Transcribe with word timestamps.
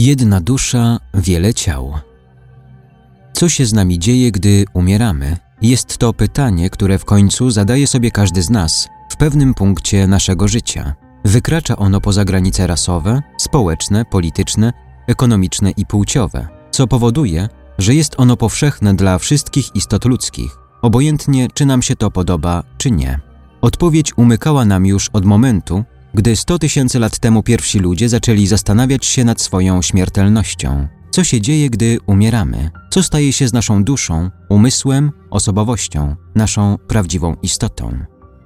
Jedna 0.00 0.40
dusza, 0.40 0.98
wiele 1.14 1.54
ciał. 1.54 1.94
Co 3.32 3.48
się 3.48 3.66
z 3.66 3.72
nami 3.72 3.98
dzieje, 3.98 4.32
gdy 4.32 4.64
umieramy? 4.74 5.36
Jest 5.62 5.98
to 5.98 6.12
pytanie, 6.12 6.70
które 6.70 6.98
w 6.98 7.04
końcu 7.04 7.50
zadaje 7.50 7.86
sobie 7.86 8.10
każdy 8.10 8.42
z 8.42 8.50
nas 8.50 8.88
w 9.12 9.16
pewnym 9.16 9.54
punkcie 9.54 10.06
naszego 10.06 10.48
życia. 10.48 10.94
Wykracza 11.24 11.76
ono 11.76 12.00
poza 12.00 12.24
granice 12.24 12.66
rasowe, 12.66 13.22
społeczne, 13.38 14.04
polityczne, 14.04 14.72
ekonomiczne 15.06 15.70
i 15.70 15.86
płciowe, 15.86 16.48
co 16.70 16.86
powoduje, 16.86 17.48
że 17.78 17.94
jest 17.94 18.14
ono 18.16 18.36
powszechne 18.36 18.94
dla 18.94 19.18
wszystkich 19.18 19.76
istot 19.76 20.04
ludzkich, 20.04 20.58
obojętnie 20.82 21.48
czy 21.54 21.66
nam 21.66 21.82
się 21.82 21.96
to 21.96 22.10
podoba, 22.10 22.62
czy 22.76 22.90
nie. 22.90 23.20
Odpowiedź 23.60 24.18
umykała 24.18 24.64
nam 24.64 24.86
już 24.86 25.08
od 25.12 25.24
momentu, 25.24 25.84
gdy 26.14 26.36
100 26.36 26.58
tysięcy 26.58 26.98
lat 26.98 27.18
temu 27.18 27.42
pierwsi 27.42 27.78
ludzie 27.78 28.08
zaczęli 28.08 28.46
zastanawiać 28.46 29.06
się 29.06 29.24
nad 29.24 29.40
swoją 29.40 29.82
śmiertelnością. 29.82 30.88
Co 31.10 31.24
się 31.24 31.40
dzieje, 31.40 31.70
gdy 31.70 31.98
umieramy? 32.06 32.70
Co 32.90 33.02
staje 33.02 33.32
się 33.32 33.48
z 33.48 33.52
naszą 33.52 33.84
duszą, 33.84 34.30
umysłem, 34.48 35.12
osobowością, 35.30 36.16
naszą 36.34 36.78
prawdziwą 36.88 37.36
istotą? 37.42 37.98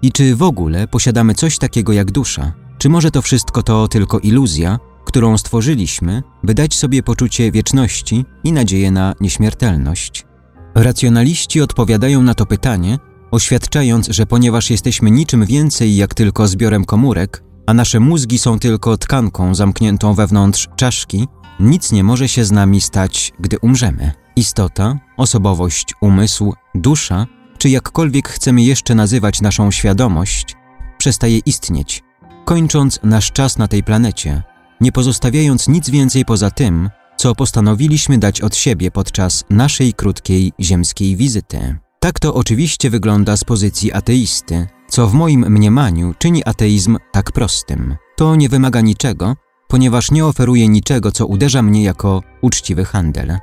I 0.02 0.12
czy 0.12 0.36
w 0.36 0.42
ogóle 0.42 0.88
posiadamy 0.88 1.34
coś 1.34 1.59
takiego 1.59 1.92
jak 1.92 2.10
dusza? 2.10 2.52
Czy 2.78 2.88
może 2.88 3.10
to 3.10 3.22
wszystko 3.22 3.62
to 3.62 3.88
tylko 3.88 4.19
iluzja, 4.19 4.78
którą 5.05 5.38
stworzyliśmy, 5.38 6.22
by 6.42 6.55
dać 6.55 6.74
sobie 6.74 7.02
poczucie 7.02 7.52
wieczności 7.52 8.24
i 8.44 8.52
nadzieję 8.52 8.91
na 8.91 9.14
nieśmiertelność? 9.20 10.27
Racjonaliści 10.74 11.60
odpowiadają 11.60 12.22
na 12.22 12.34
to 12.34 12.47
pytanie, 12.47 12.98
oświadczając, 13.30 14.08
że 14.08 14.27
ponieważ 14.27 14.70
jesteśmy 14.70 15.10
niczym 15.10 15.47
więcej 15.47 15.97
jak 15.97 16.14
tylko 16.14 16.48
zbiorem 16.48 16.84
komórek, 16.84 17.42
a 17.66 17.74
nasze 17.74 18.00
mózgi 18.00 18.38
są 18.38 18.58
tylko 18.58 18.96
tkanką 18.96 19.54
zamkniętą 19.54 20.14
wewnątrz 20.14 20.68
czaszki, 20.76 21.28
nic 21.60 21.92
nie 21.92 22.04
może 22.04 22.28
się 22.28 22.44
z 22.44 22.52
nami 22.52 22.80
stać, 22.80 23.32
gdy 23.41 23.58
umrzemy. 23.58 24.12
Istota, 24.36 24.98
osobowość, 25.16 25.94
umysł, 26.00 26.54
dusza, 26.74 27.27
czy 27.58 27.69
jakkolwiek 27.69 28.28
chcemy 28.28 28.62
jeszcze 28.62 28.94
nazywać 28.94 29.41
naszą 29.41 29.70
świadomość, 29.70 30.56
przestaje 30.98 31.38
istnieć, 31.38 32.02
kończąc 32.44 33.00
nasz 33.02 33.32
czas 33.32 33.58
na 33.58 33.69
tej 33.69 33.82
planecie, 33.84 34.42
nie 34.80 34.92
pozostawiając 34.92 35.69
nic 35.69 35.91
więcej 35.91 36.24
poza 36.24 36.50
tym, 36.50 36.91
co 37.16 37.34
postanowiliśmy 37.34 38.19
dać 38.19 38.41
od 38.41 38.56
siebie 38.56 38.91
podczas 38.91 39.44
naszej 39.50 39.94
krótkiej 39.94 40.52
ziemskiej 40.60 41.16
wizyty. 41.16 41.78
Tak 42.00 42.20
to 42.20 42.34
oczywiście 42.34 42.91
wygląda 42.91 43.36
z 43.36 43.44
pozycji 43.44 43.92
ateisty, 43.92 44.66
co 44.92 45.06
w 45.06 45.14
moim 45.14 45.40
mniemaniu 45.48 46.14
czyni 46.18 46.44
ateizm 46.44 46.98
tak 47.12 47.32
prostym. 47.32 47.96
To 48.16 48.36
nie 48.36 48.48
wymaga 48.48 48.80
niczego, 48.80 49.36
ponieważ 49.68 50.10
nie 50.10 50.26
oferuje 50.26 50.68
niczego, 50.68 51.12
co 51.12 51.26
uderza 51.26 51.62
mnie 51.62 51.82
jako 51.82 52.22
uczciwy 52.42 52.84
handel. 52.84 53.38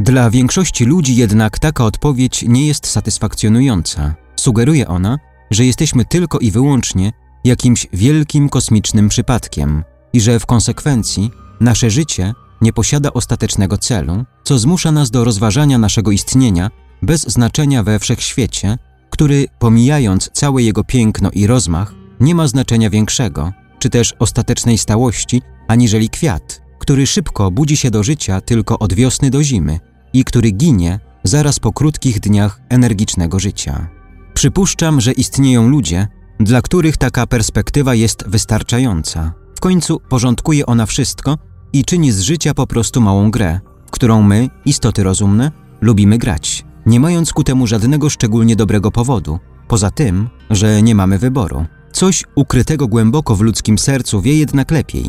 Dla 0.00 0.30
większości 0.30 0.84
ludzi 0.84 1.16
jednak 1.16 1.58
taka 1.58 1.84
odpowiedź 1.84 2.44
nie 2.48 2.66
jest 2.66 2.86
satysfakcjonująca. 2.86 4.14
Sugeruje 4.36 4.88
ona, 4.88 5.18
że 5.50 5.64
jesteśmy 5.64 6.04
tylko 6.04 6.38
i 6.38 6.50
wyłącznie 6.50 7.12
jakimś 7.44 7.86
wielkim 7.92 8.48
kosmicznym 8.48 9.08
przypadkiem 9.08 9.84
i 10.12 10.20
że 10.20 10.40
w 10.40 10.46
konsekwencji 10.46 11.30
nasze 11.60 11.90
życie 11.90 12.34
nie 12.60 12.72
posiada 12.72 13.12
ostatecznego 13.12 13.78
celu, 13.78 14.24
co 14.44 14.58
zmusza 14.58 14.92
nas 14.92 15.10
do 15.10 15.24
rozważania 15.24 15.78
naszego 15.78 16.10
istnienia 16.10 16.70
bez 17.02 17.22
znaczenia 17.22 17.82
we 17.82 17.98
wszechświecie, 17.98 18.78
który, 19.12 19.46
pomijając 19.58 20.30
całe 20.32 20.62
jego 20.62 20.84
piękno 20.84 21.30
i 21.30 21.46
rozmach, 21.46 21.94
nie 22.20 22.34
ma 22.34 22.46
znaczenia 22.46 22.90
większego, 22.90 23.52
czy 23.78 23.90
też 23.90 24.14
ostatecznej 24.18 24.78
stałości, 24.78 25.42
aniżeli 25.68 26.08
kwiat, 26.08 26.62
który 26.78 27.06
szybko 27.06 27.50
budzi 27.50 27.76
się 27.76 27.90
do 27.90 28.02
życia 28.02 28.40
tylko 28.40 28.78
od 28.78 28.92
wiosny 28.94 29.30
do 29.30 29.42
zimy 29.42 29.80
i 30.12 30.24
który 30.24 30.50
ginie 30.50 31.00
zaraz 31.24 31.58
po 31.60 31.72
krótkich 31.72 32.20
dniach 32.20 32.60
energicznego 32.68 33.40
życia. 33.40 33.88
Przypuszczam, 34.34 35.00
że 35.00 35.12
istnieją 35.12 35.68
ludzie, 35.68 36.08
dla 36.40 36.62
których 36.62 36.96
taka 36.96 37.26
perspektywa 37.26 37.94
jest 37.94 38.24
wystarczająca. 38.28 39.32
W 39.56 39.60
końcu 39.60 40.00
porządkuje 40.08 40.66
ona 40.66 40.86
wszystko 40.86 41.38
i 41.72 41.84
czyni 41.84 42.12
z 42.12 42.20
życia 42.20 42.54
po 42.54 42.66
prostu 42.66 43.00
małą 43.00 43.30
grę, 43.30 43.60
w 43.86 43.90
którą 43.90 44.22
my, 44.22 44.48
istoty 44.64 45.02
rozumne, 45.02 45.52
lubimy 45.80 46.18
grać 46.18 46.64
nie 46.86 47.00
mając 47.00 47.32
ku 47.32 47.44
temu 47.44 47.66
żadnego 47.66 48.10
szczególnie 48.10 48.56
dobrego 48.56 48.90
powodu, 48.90 49.38
poza 49.68 49.90
tym, 49.90 50.28
że 50.50 50.82
nie 50.82 50.94
mamy 50.94 51.18
wyboru. 51.18 51.66
Coś 51.92 52.24
ukrytego 52.34 52.88
głęboko 52.88 53.36
w 53.36 53.40
ludzkim 53.40 53.78
sercu 53.78 54.20
wie 54.20 54.38
jednak 54.38 54.70
lepiej. 54.70 55.06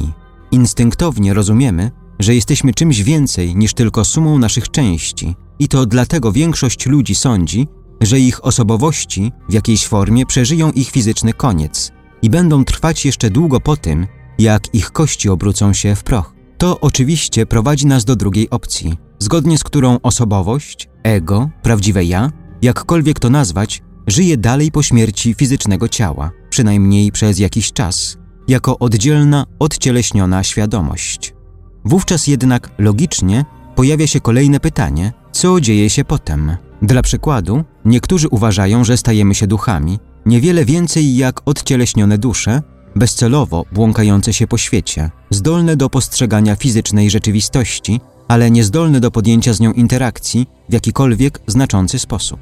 Instynktownie 0.51 1.33
rozumiemy, 1.33 1.91
że 2.19 2.35
jesteśmy 2.35 2.73
czymś 2.73 3.01
więcej 3.01 3.55
niż 3.55 3.73
tylko 3.73 4.05
sumą 4.05 4.37
naszych 4.37 4.71
części, 4.71 5.35
i 5.59 5.67
to 5.67 5.85
dlatego 5.85 6.31
większość 6.31 6.85
ludzi 6.85 7.15
sądzi, 7.15 7.67
że 8.01 8.19
ich 8.19 8.45
osobowości 8.45 9.31
w 9.49 9.53
jakiejś 9.53 9.87
formie 9.87 10.25
przeżyją 10.25 10.71
ich 10.71 10.89
fizyczny 10.89 11.33
koniec 11.33 11.91
i 12.21 12.29
będą 12.29 12.65
trwać 12.65 13.05
jeszcze 13.05 13.29
długo 13.29 13.59
po 13.59 13.77
tym, 13.77 14.07
jak 14.39 14.75
ich 14.75 14.91
kości 14.91 15.29
obrócą 15.29 15.73
się 15.73 15.95
w 15.95 16.03
proch. 16.03 16.33
To 16.57 16.79
oczywiście 16.79 17.45
prowadzi 17.45 17.87
nas 17.87 18.05
do 18.05 18.15
drugiej 18.15 18.49
opcji, 18.49 18.97
zgodnie 19.19 19.57
z 19.57 19.63
którą 19.63 19.99
osobowość, 20.03 20.89
ego, 21.03 21.49
prawdziwe 21.61 22.05
ja, 22.05 22.31
jakkolwiek 22.61 23.19
to 23.19 23.29
nazwać, 23.29 23.81
żyje 24.07 24.37
dalej 24.37 24.71
po 24.71 24.83
śmierci 24.83 25.33
fizycznego 25.33 25.87
ciała, 25.87 26.31
przynajmniej 26.49 27.11
przez 27.11 27.39
jakiś 27.39 27.73
czas, 27.73 28.17
jako 28.47 28.79
oddzielna, 28.79 29.45
odcieleśniona 29.59 30.43
świadomość. 30.43 31.33
Wówczas 31.85 32.27
jednak 32.27 32.69
logicznie 32.77 33.45
pojawia 33.75 34.07
się 34.07 34.19
kolejne 34.19 34.59
pytanie, 34.59 35.13
co 35.31 35.61
dzieje 35.61 35.89
się 35.89 36.05
potem. 36.05 36.57
Dla 36.81 37.01
przykładu, 37.01 37.63
niektórzy 37.85 38.27
uważają, 38.27 38.83
że 38.83 38.97
stajemy 38.97 39.35
się 39.35 39.47
duchami, 39.47 39.99
niewiele 40.25 40.65
więcej 40.65 41.15
jak 41.15 41.41
odcieleśnione 41.45 42.17
dusze, 42.17 42.61
bezcelowo 42.95 43.65
błąkające 43.71 44.33
się 44.33 44.47
po 44.47 44.57
świecie, 44.57 45.11
zdolne 45.29 45.75
do 45.75 45.89
postrzegania 45.89 46.55
fizycznej 46.55 47.09
rzeczywistości 47.09 48.01
ale 48.27 48.51
niezdolny 48.51 48.99
do 48.99 49.11
podjęcia 49.11 49.53
z 49.53 49.59
nią 49.59 49.73
interakcji 49.73 50.47
w 50.69 50.73
jakikolwiek 50.73 51.39
znaczący 51.47 51.99
sposób. 51.99 52.39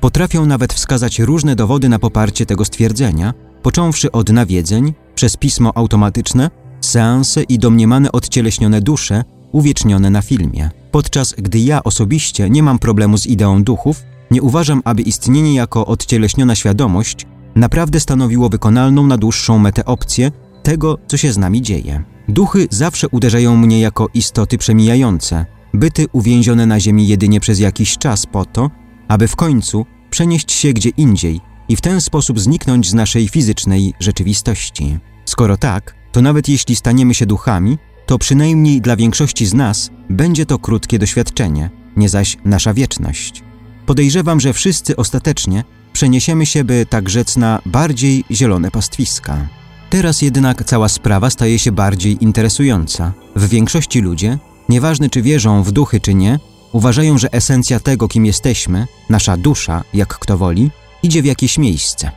Potrafią 0.00 0.46
nawet 0.46 0.72
wskazać 0.72 1.18
różne 1.18 1.56
dowody 1.56 1.88
na 1.88 1.98
poparcie 1.98 2.46
tego 2.46 2.64
stwierdzenia, 2.64 3.34
począwszy 3.62 4.12
od 4.12 4.30
nawiedzeń, 4.30 4.94
przez 5.14 5.36
pismo 5.36 5.72
automatyczne, 5.74 6.50
seanse 6.80 7.42
i 7.42 7.58
domniemane 7.58 8.12
odcieleśnione 8.12 8.80
dusze 8.80 9.24
uwiecznione 9.52 10.10
na 10.10 10.22
filmie. 10.22 10.70
Podczas 10.90 11.34
gdy 11.38 11.58
ja 11.58 11.84
osobiście 11.84 12.50
nie 12.50 12.62
mam 12.62 12.78
problemu 12.78 13.18
z 13.18 13.26
ideą 13.26 13.64
duchów, 13.64 14.02
nie 14.30 14.42
uważam, 14.42 14.82
aby 14.84 15.02
istnienie 15.02 15.54
jako 15.54 15.86
odcieleśniona 15.86 16.54
świadomość 16.54 17.26
naprawdę 17.56 18.00
stanowiło 18.00 18.48
wykonalną 18.48 19.06
na 19.06 19.16
dłuższą 19.16 19.58
metę 19.58 19.84
opcję 19.84 20.32
tego, 20.64 20.98
co 21.06 21.16
się 21.16 21.32
z 21.32 21.38
nami 21.38 21.62
dzieje. 21.62 22.02
Duchy 22.28 22.66
zawsze 22.70 23.08
uderzają 23.08 23.56
mnie 23.56 23.80
jako 23.80 24.08
istoty 24.14 24.58
przemijające, 24.58 25.46
byty 25.74 26.06
uwięzione 26.12 26.66
na 26.66 26.80
ziemi 26.80 27.08
jedynie 27.08 27.40
przez 27.40 27.60
jakiś 27.60 27.98
czas 27.98 28.26
po 28.26 28.44
to, 28.44 28.70
aby 29.08 29.28
w 29.28 29.36
końcu 29.36 29.86
przenieść 30.10 30.52
się 30.52 30.72
gdzie 30.72 30.90
indziej 30.96 31.40
i 31.68 31.76
w 31.76 31.80
ten 31.80 32.00
sposób 32.00 32.40
zniknąć 32.40 32.88
z 32.88 32.94
naszej 32.94 33.28
fizycznej 33.28 33.94
rzeczywistości. 34.00 34.98
Skoro 35.24 35.56
tak, 35.56 35.94
to 36.12 36.22
nawet 36.22 36.48
jeśli 36.48 36.76
staniemy 36.76 37.14
się 37.14 37.26
duchami, 37.26 37.78
to 38.06 38.18
przynajmniej 38.18 38.80
dla 38.80 38.96
większości 38.96 39.46
z 39.46 39.54
nas 39.54 39.90
będzie 40.10 40.46
to 40.46 40.58
krótkie 40.58 40.98
doświadczenie, 40.98 41.70
nie 41.96 42.08
zaś 42.08 42.36
nasza 42.44 42.74
wieczność. 42.74 43.42
Podejrzewam, 43.86 44.40
że 44.40 44.52
wszyscy 44.52 44.96
ostatecznie 44.96 45.64
przeniesiemy 45.92 46.46
się, 46.46 46.64
by 46.64 46.86
tak 46.90 47.08
rzec, 47.08 47.36
na 47.36 47.60
bardziej 47.66 48.24
zielone 48.30 48.70
pastwiska. 48.70 49.48
Teraz 49.94 50.22
jednak 50.22 50.64
cała 50.64 50.88
sprawa 50.88 51.30
staje 51.30 51.58
się 51.58 51.72
bardziej 51.72 52.24
interesująca. 52.24 53.12
W 53.36 53.48
większości 53.48 54.00
ludzie, 54.00 54.38
nieważne 54.68 55.10
czy 55.10 55.22
wierzą 55.22 55.62
w 55.62 55.72
duchy 55.72 56.00
czy 56.00 56.14
nie, 56.14 56.38
uważają, 56.72 57.18
że 57.18 57.32
esencja 57.32 57.80
tego, 57.80 58.08
kim 58.08 58.26
jesteśmy, 58.26 58.86
nasza 59.10 59.36
dusza, 59.36 59.84
jak 59.94 60.18
kto 60.18 60.38
woli, 60.38 60.70
idzie 61.02 61.22
w 61.22 61.24
jakieś 61.24 61.58
miejsce. 61.58 62.10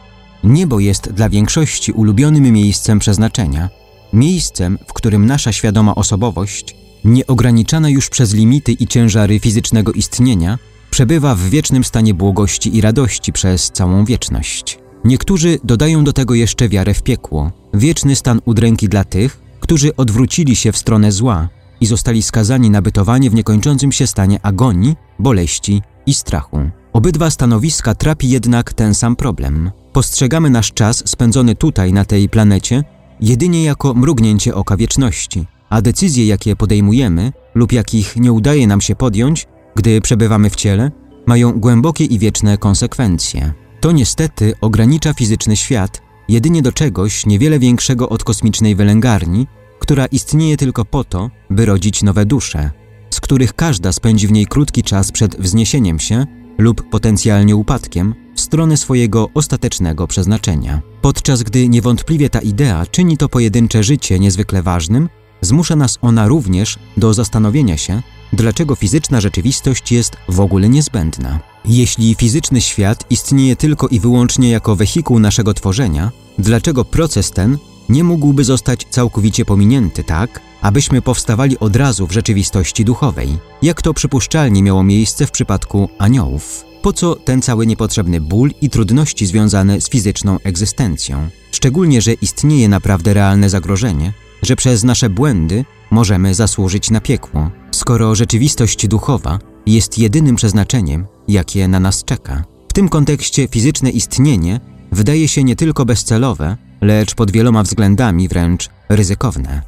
Niebo 0.44 0.80
jest 0.80 1.12
dla 1.12 1.30
większości 1.30 1.92
ulubionym 1.92 2.44
miejscem 2.44 3.00
przeznaczenia, 3.00 3.70
miejscem, 4.14 4.80
w 4.88 4.94
którym 4.94 5.26
nasza 5.26 5.52
świadoma 5.52 5.96
osobowość, 5.96 6.76
nieograniczana 7.04 7.90
już 7.90 8.10
przez 8.10 8.34
limity 8.34 8.72
i 8.72 8.88
ciężary 8.88 9.40
fizycznego 9.40 9.92
istnienia, 9.92 10.58
przebywa 10.90 11.36
w 11.36 11.42
wiecznym 11.42 11.84
stanie 11.84 12.14
błogości 12.14 12.78
i 12.78 12.82
radości 12.82 13.34
przez 13.34 13.72
całą 13.72 14.06
wieczność. 14.06 14.87
Niektórzy 15.08 15.60
dodają 15.64 16.04
do 16.04 16.14
tego 16.14 16.36
jeszcze 16.36 16.70
wiarę 16.70 16.94
w 16.94 17.04
piekło, 17.04 17.52
wieczny 17.74 18.16
stan 18.16 18.42
udręki 18.46 18.90
dla 18.90 19.04
tych, 19.04 19.42
którzy 19.60 19.96
odwrócili 19.96 20.56
się 20.56 20.72
w 20.72 20.78
stronę 20.78 21.12
zła 21.12 21.50
i 21.82 21.86
zostali 21.86 22.24
skazani 22.24 22.70
na 22.70 22.82
bytowanie 22.82 23.30
w 23.30 23.34
niekończącym 23.34 23.92
się 23.92 24.08
stanie 24.08 24.40
agonii, 24.44 24.96
boleści 25.20 25.82
i 26.06 26.14
strachu. 26.14 26.70
Obydwa 26.94 27.30
stanowiska 27.30 27.96
trapi 27.96 28.30
jednak 28.30 28.74
ten 28.74 28.94
sam 28.94 29.16
problem. 29.16 29.72
Postrzegamy 29.94 30.50
nasz 30.50 30.74
czas 30.74 31.04
spędzony 31.06 31.56
tutaj, 31.56 31.94
na 31.94 32.06
tej 32.06 32.30
planecie, 32.30 32.84
jedynie 33.22 33.64
jako 33.64 33.94
mrugnięcie 33.94 34.56
oka 34.56 34.78
wieczności, 34.78 35.46
a 35.70 35.82
decyzje, 35.82 36.28
jakie 36.28 36.56
podejmujemy 36.56 37.32
lub 37.56 37.72
jakich 37.72 38.16
nie 38.16 38.32
udaje 38.32 38.68
nam 38.68 38.82
się 38.82 38.96
podjąć, 38.96 39.48
gdy 39.76 40.02
przebywamy 40.02 40.50
w 40.50 40.56
ciele, 40.56 40.92
mają 41.26 41.60
głębokie 41.60 42.06
i 42.06 42.20
wieczne 42.20 42.58
konsekwencje. 42.58 43.67
To 43.88 43.92
niestety 43.92 44.54
ogranicza 44.62 45.14
fizyczny 45.14 45.58
świat 45.58 46.02
jedynie 46.28 46.62
do 46.62 46.72
czegoś 46.72 47.26
niewiele 47.26 47.60
większego 47.60 48.10
od 48.10 48.24
kosmicznej 48.24 48.76
wylęgarni, 48.76 49.48
która 49.80 50.06
istnieje 50.06 50.58
tylko 50.58 50.86
po 50.86 51.04
to, 51.04 51.30
by 51.50 51.66
rodzić 51.66 52.04
nowe 52.04 52.26
dusze, 52.26 52.72
z 53.10 53.20
których 53.20 53.54
każda 53.54 53.92
spędzi 53.92 54.28
w 54.28 54.32
niej 54.32 54.46
krótki 54.48 54.84
czas 54.84 55.12
przed 55.12 55.36
wzniesieniem 55.42 56.00
się 56.00 56.26
lub 56.58 56.90
potencjalnie 56.90 57.56
upadkiem 57.56 58.16
w 58.36 58.42
stronę 58.42 58.78
swojego 58.78 59.30
ostatecznego 59.34 60.08
przeznaczenia. 60.08 60.82
Podczas 61.02 61.44
gdy 61.44 61.70
niewątpliwie 61.70 62.30
ta 62.30 62.40
idea 62.40 62.86
czyni 62.92 63.18
to 63.18 63.30
pojedyncze 63.30 63.84
życie 63.84 64.20
niezwykle 64.20 64.64
ważnym, 64.64 65.10
zmusza 65.42 65.76
nas 65.76 65.98
ona 66.02 66.28
również 66.28 66.80
do 66.98 67.14
zastanowienia 67.14 67.78
się, 67.78 68.02
dlaczego 68.34 68.76
fizyczna 68.76 69.22
rzeczywistość 69.22 69.92
jest 69.92 70.18
w 70.30 70.40
ogóle 70.40 70.70
niezbędna. 70.70 71.40
Jeśli 71.68 72.16
fizyczny 72.16 72.62
świat 72.62 73.06
istnieje 73.10 73.56
tylko 73.56 73.88
i 73.88 74.00
wyłącznie 74.00 74.50
jako 74.50 74.76
wehikuł 74.76 75.20
naszego 75.20 75.54
tworzenia, 75.54 76.12
dlaczego 76.40 76.86
proces 76.86 77.32
ten 77.32 77.58
nie 77.90 78.04
mógłby 78.04 78.44
zostać 78.44 78.86
całkowicie 78.90 79.46
pominięty 79.46 80.04
tak, 80.04 80.42
abyśmy 80.62 81.02
powstawali 81.02 81.60
od 81.60 81.76
razu 81.76 82.08
w 82.08 82.12
rzeczywistości 82.12 82.86
duchowej, 82.86 83.38
jak 83.62 83.82
to 83.82 83.94
przypuszczalnie 83.94 84.64
miało 84.64 84.84
miejsce 84.84 85.26
w 85.26 85.32
przypadku 85.32 85.90
aniołów? 85.98 86.66
Po 86.82 86.94
co 86.94 87.16
ten 87.16 87.42
cały 87.42 87.68
niepotrzebny 87.68 88.22
ból 88.22 88.52
i 88.62 88.70
trudności 88.70 89.26
związane 89.26 89.82
z 89.82 89.90
fizyczną 89.90 90.38
egzystencją? 90.44 91.30
Szczególnie, 91.52 92.02
że 92.02 92.14
istnieje 92.14 92.70
naprawdę 92.70 93.14
realne 93.14 93.50
zagrożenie, 93.50 94.14
że 94.42 94.56
przez 94.56 94.84
nasze 94.84 95.10
błędy 95.10 95.66
możemy 95.92 96.36
zasłużyć 96.36 96.92
na 96.92 97.02
piekło, 97.02 97.52
skoro 97.72 98.16
rzeczywistość 98.16 98.88
duchowa 98.88 99.40
jest 99.66 99.98
jedynym 99.98 100.36
przeznaczeniem, 100.36 101.08
jakie 101.28 101.68
na 101.68 101.80
nas 101.80 102.04
czeka. 102.04 102.44
W 102.70 102.74
tym 102.74 102.90
kontekście 102.90 103.48
fizyczne 103.48 103.90
istnienie 103.90 104.60
wydaje 104.92 105.28
się 105.28 105.44
nie 105.44 105.56
tylko 105.56 105.86
bezcelowe, 105.86 106.58
lecz 106.82 107.16
pod 107.16 107.32
wieloma 107.32 107.64
względami 107.64 108.28
wręcz 108.28 108.70
ryzykowne. 108.90 109.62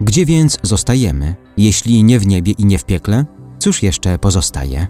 Gdzie 0.00 0.26
więc 0.26 0.58
zostajemy, 0.62 1.34
jeśli 1.56 2.04
nie 2.04 2.18
w 2.18 2.26
niebie 2.26 2.52
i 2.52 2.64
nie 2.66 2.78
w 2.78 2.84
piekle? 2.84 3.24
Cóż 3.58 3.82
jeszcze 3.82 4.18
pozostaje? 4.18 4.86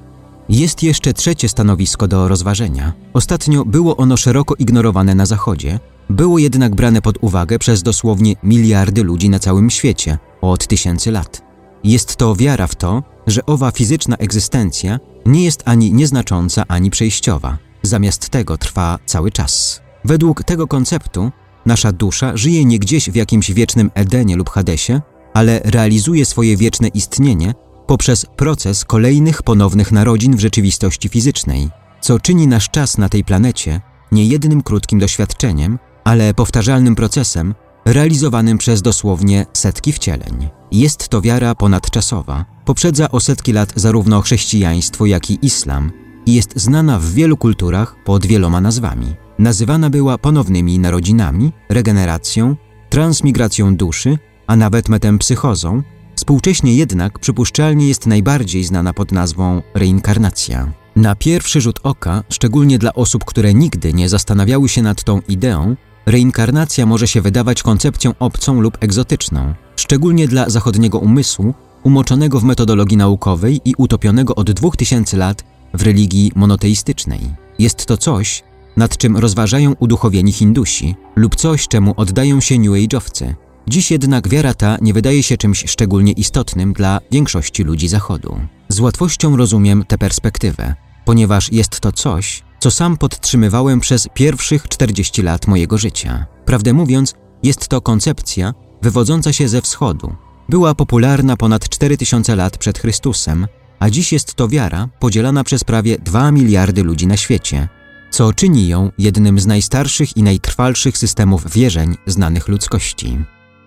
Jest 0.48 0.82
jeszcze 0.82 1.12
trzecie 1.12 1.48
stanowisko 1.48 2.08
do 2.08 2.28
rozważenia. 2.28 2.92
Ostatnio 3.12 3.64
było 3.64 3.96
ono 3.96 4.16
szeroko 4.16 4.54
ignorowane 4.58 5.14
na 5.14 5.26
Zachodzie, 5.26 5.80
było 6.10 6.38
jednak 6.38 6.74
brane 6.74 7.02
pod 7.02 7.18
uwagę 7.20 7.58
przez 7.58 7.82
dosłownie 7.82 8.36
miliardy 8.42 9.02
ludzi 9.02 9.30
na 9.30 9.38
całym 9.38 9.70
świecie 9.70 10.18
od 10.40 10.66
tysięcy 10.66 11.10
lat. 11.10 11.53
Jest 11.84 12.16
to 12.16 12.34
wiara 12.36 12.66
w 12.66 12.74
to, 12.74 13.02
że 13.26 13.46
owa 13.46 13.70
fizyczna 13.70 14.16
egzystencja 14.16 14.98
nie 15.26 15.44
jest 15.44 15.62
ani 15.64 15.92
nieznacząca, 15.92 16.64
ani 16.68 16.90
przejściowa. 16.90 17.58
Zamiast 17.82 18.28
tego 18.28 18.58
trwa 18.58 18.98
cały 19.06 19.30
czas. 19.30 19.80
Według 20.04 20.44
tego 20.44 20.66
konceptu 20.66 21.30
nasza 21.66 21.92
dusza 21.92 22.36
żyje 22.36 22.64
nie 22.64 22.78
gdzieś 22.78 23.10
w 23.10 23.14
jakimś 23.14 23.50
wiecznym 23.50 23.90
Edenie 23.94 24.36
lub 24.36 24.50
Hadesie, 24.50 25.00
ale 25.34 25.60
realizuje 25.64 26.24
swoje 26.24 26.56
wieczne 26.56 26.88
istnienie 26.88 27.54
poprzez 27.86 28.26
proces 28.36 28.84
kolejnych 28.84 29.42
ponownych 29.42 29.92
narodzin 29.92 30.36
w 30.36 30.40
rzeczywistości 30.40 31.08
fizycznej, 31.08 31.70
co 32.00 32.20
czyni 32.20 32.46
nasz 32.46 32.70
czas 32.70 32.98
na 32.98 33.08
tej 33.08 33.24
planecie 33.24 33.80
nie 34.12 34.24
jednym 34.26 34.62
krótkim 34.62 34.98
doświadczeniem, 34.98 35.78
ale 36.04 36.34
powtarzalnym 36.34 36.94
procesem 36.94 37.54
realizowanym 37.84 38.58
przez 38.58 38.82
dosłownie 38.82 39.46
setki 39.52 39.92
wcieleń. 39.92 40.48
Jest 40.72 41.08
to 41.08 41.20
wiara 41.20 41.54
ponadczasowa, 41.54 42.44
poprzedza 42.64 43.10
o 43.10 43.20
setki 43.20 43.52
lat 43.52 43.72
zarówno 43.76 44.20
chrześcijaństwo, 44.20 45.06
jak 45.06 45.30
i 45.30 45.38
islam 45.42 45.92
i 46.26 46.34
jest 46.34 46.52
znana 46.56 46.98
w 46.98 47.12
wielu 47.12 47.36
kulturach 47.36 47.96
pod 48.04 48.26
wieloma 48.26 48.60
nazwami. 48.60 49.14
Nazywana 49.38 49.90
była 49.90 50.18
ponownymi 50.18 50.78
narodzinami, 50.78 51.52
regeneracją, 51.68 52.56
transmigracją 52.90 53.76
duszy, 53.76 54.18
a 54.46 54.56
nawet 54.56 54.88
metempsychozą, 54.88 55.82
współcześnie 56.16 56.74
jednak 56.74 57.18
przypuszczalnie 57.18 57.88
jest 57.88 58.06
najbardziej 58.06 58.64
znana 58.64 58.92
pod 58.92 59.12
nazwą 59.12 59.62
reinkarnacja. 59.74 60.72
Na 60.96 61.14
pierwszy 61.14 61.60
rzut 61.60 61.80
oka, 61.82 62.22
szczególnie 62.28 62.78
dla 62.78 62.94
osób, 62.94 63.24
które 63.24 63.54
nigdy 63.54 63.92
nie 63.92 64.08
zastanawiały 64.08 64.68
się 64.68 64.82
nad 64.82 65.04
tą 65.04 65.20
ideą, 65.28 65.76
reinkarnacja 66.06 66.86
może 66.86 67.08
się 67.08 67.20
wydawać 67.20 67.62
koncepcją 67.62 68.14
obcą 68.18 68.60
lub 68.60 68.78
egzotyczną, 68.80 69.54
szczególnie 69.76 70.28
dla 70.28 70.50
zachodniego 70.50 70.98
umysłu, 70.98 71.54
umoczonego 71.82 72.40
w 72.40 72.44
metodologii 72.44 72.96
naukowej 72.96 73.60
i 73.64 73.74
utopionego 73.78 74.34
od 74.34 74.50
2000 74.50 75.16
lat 75.16 75.44
w 75.74 75.82
religii 75.82 76.32
monoteistycznej. 76.34 77.20
Jest 77.58 77.86
to 77.86 77.96
coś, 77.96 78.42
nad 78.76 78.96
czym 78.96 79.16
rozważają 79.16 79.74
uduchowieni 79.78 80.32
Hindusi 80.32 80.94
lub 81.16 81.36
coś, 81.36 81.68
czemu 81.68 81.94
oddają 81.96 82.40
się 82.40 82.58
New 82.58 82.72
Age'owcy. 82.72 83.34
Dziś 83.68 83.90
jednak 83.90 84.28
wiara 84.28 84.54
ta 84.54 84.76
nie 84.80 84.92
wydaje 84.92 85.22
się 85.22 85.36
czymś 85.36 85.64
szczególnie 85.66 86.12
istotnym 86.12 86.72
dla 86.72 87.00
większości 87.10 87.64
ludzi 87.64 87.88
Zachodu. 87.88 88.40
Z 88.68 88.80
łatwością 88.80 89.36
rozumiem 89.36 89.84
tę 89.88 89.98
perspektywę, 89.98 90.74
ponieważ 91.04 91.52
jest 91.52 91.80
to 91.80 91.92
coś, 91.92 92.42
co 92.64 92.70
sam 92.70 92.96
podtrzymywałem 92.96 93.80
przez 93.80 94.08
pierwszych 94.14 94.68
40 94.68 95.22
lat 95.22 95.46
mojego 95.46 95.78
życia. 95.78 96.26
Prawdę 96.44 96.72
mówiąc, 96.72 97.14
jest 97.42 97.68
to 97.68 97.80
koncepcja 97.80 98.54
wywodząca 98.82 99.32
się 99.32 99.48
ze 99.48 99.62
wschodu. 99.62 100.14
Była 100.48 100.74
popularna 100.74 101.36
ponad 101.36 101.68
4000 101.68 102.36
lat 102.36 102.58
przed 102.58 102.78
Chrystusem, 102.78 103.46
a 103.78 103.90
dziś 103.90 104.12
jest 104.12 104.34
to 104.34 104.48
wiara 104.48 104.88
podzielana 105.00 105.44
przez 105.44 105.64
prawie 105.64 105.98
2 105.98 106.32
miliardy 106.32 106.82
ludzi 106.82 107.06
na 107.06 107.16
świecie, 107.16 107.68
co 108.10 108.32
czyni 108.32 108.68
ją 108.68 108.90
jednym 108.98 109.40
z 109.40 109.46
najstarszych 109.46 110.16
i 110.16 110.22
najtrwalszych 110.22 110.98
systemów 110.98 111.52
wierzeń 111.52 111.96
znanych 112.06 112.48
ludzkości. 112.48 113.18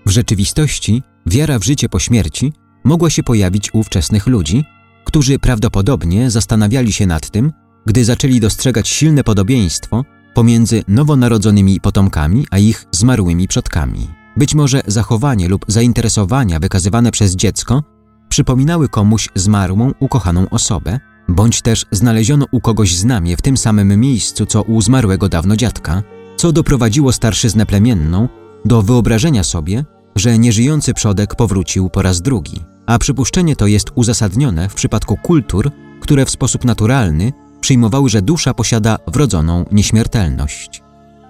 W 0.05 0.09
rzeczywistości 0.09 1.03
wiara 1.25 1.59
w 1.59 1.63
życie 1.63 1.89
po 1.89 1.99
śmierci 1.99 2.53
mogła 2.83 3.09
się 3.09 3.23
pojawić 3.23 3.73
u 3.73 3.79
ówczesnych 3.79 4.27
ludzi, 4.27 4.65
którzy 5.05 5.39
prawdopodobnie 5.39 6.31
zastanawiali 6.31 6.93
się 6.93 7.05
nad 7.05 7.29
tym, 7.29 7.51
gdy 7.87 8.05
zaczęli 8.05 8.39
dostrzegać 8.39 8.89
silne 8.89 9.23
podobieństwo 9.23 10.05
pomiędzy 10.33 10.83
nowonarodzonymi 10.87 11.79
potomkami 11.79 12.47
a 12.51 12.57
ich 12.57 12.85
zmarłymi 12.91 13.47
przodkami. 13.47 14.07
Być 14.37 14.55
może 14.55 14.81
zachowanie 14.87 15.47
lub 15.47 15.65
zainteresowania 15.67 16.59
wykazywane 16.59 17.11
przez 17.11 17.35
dziecko 17.35 17.83
przypominały 18.29 18.89
komuś 18.89 19.29
zmarłą, 19.35 19.91
ukochaną 19.99 20.49
osobę, 20.49 20.99
bądź 21.27 21.61
też 21.61 21.85
znaleziono 21.91 22.45
u 22.51 22.59
kogoś 22.61 22.95
znamie 22.95 23.37
w 23.37 23.41
tym 23.41 23.57
samym 23.57 23.99
miejscu 23.99 24.45
co 24.45 24.61
u 24.61 24.81
zmarłego 24.81 25.29
dawno 25.29 25.55
dziadka, 25.55 26.03
co 26.37 26.51
doprowadziło 26.51 27.11
starszyznę 27.13 27.65
plemienną 27.65 28.27
do 28.65 28.81
wyobrażenia 28.81 29.43
sobie, 29.43 29.85
że 30.15 30.37
nieżyjący 30.37 30.93
przodek 30.93 31.35
powrócił 31.35 31.89
po 31.89 32.01
raz 32.01 32.21
drugi. 32.21 32.63
A 32.85 32.99
przypuszczenie 32.99 33.55
to 33.55 33.67
jest 33.67 33.91
uzasadnione 33.95 34.69
w 34.69 34.73
przypadku 34.73 35.17
kultur, 35.17 35.71
które 36.01 36.25
w 36.25 36.29
sposób 36.29 36.65
naturalny 36.65 37.33
przyjmowały, 37.61 38.09
że 38.09 38.21
dusza 38.21 38.53
posiada 38.53 38.97
wrodzoną 39.07 39.65
nieśmiertelność. 39.71 40.83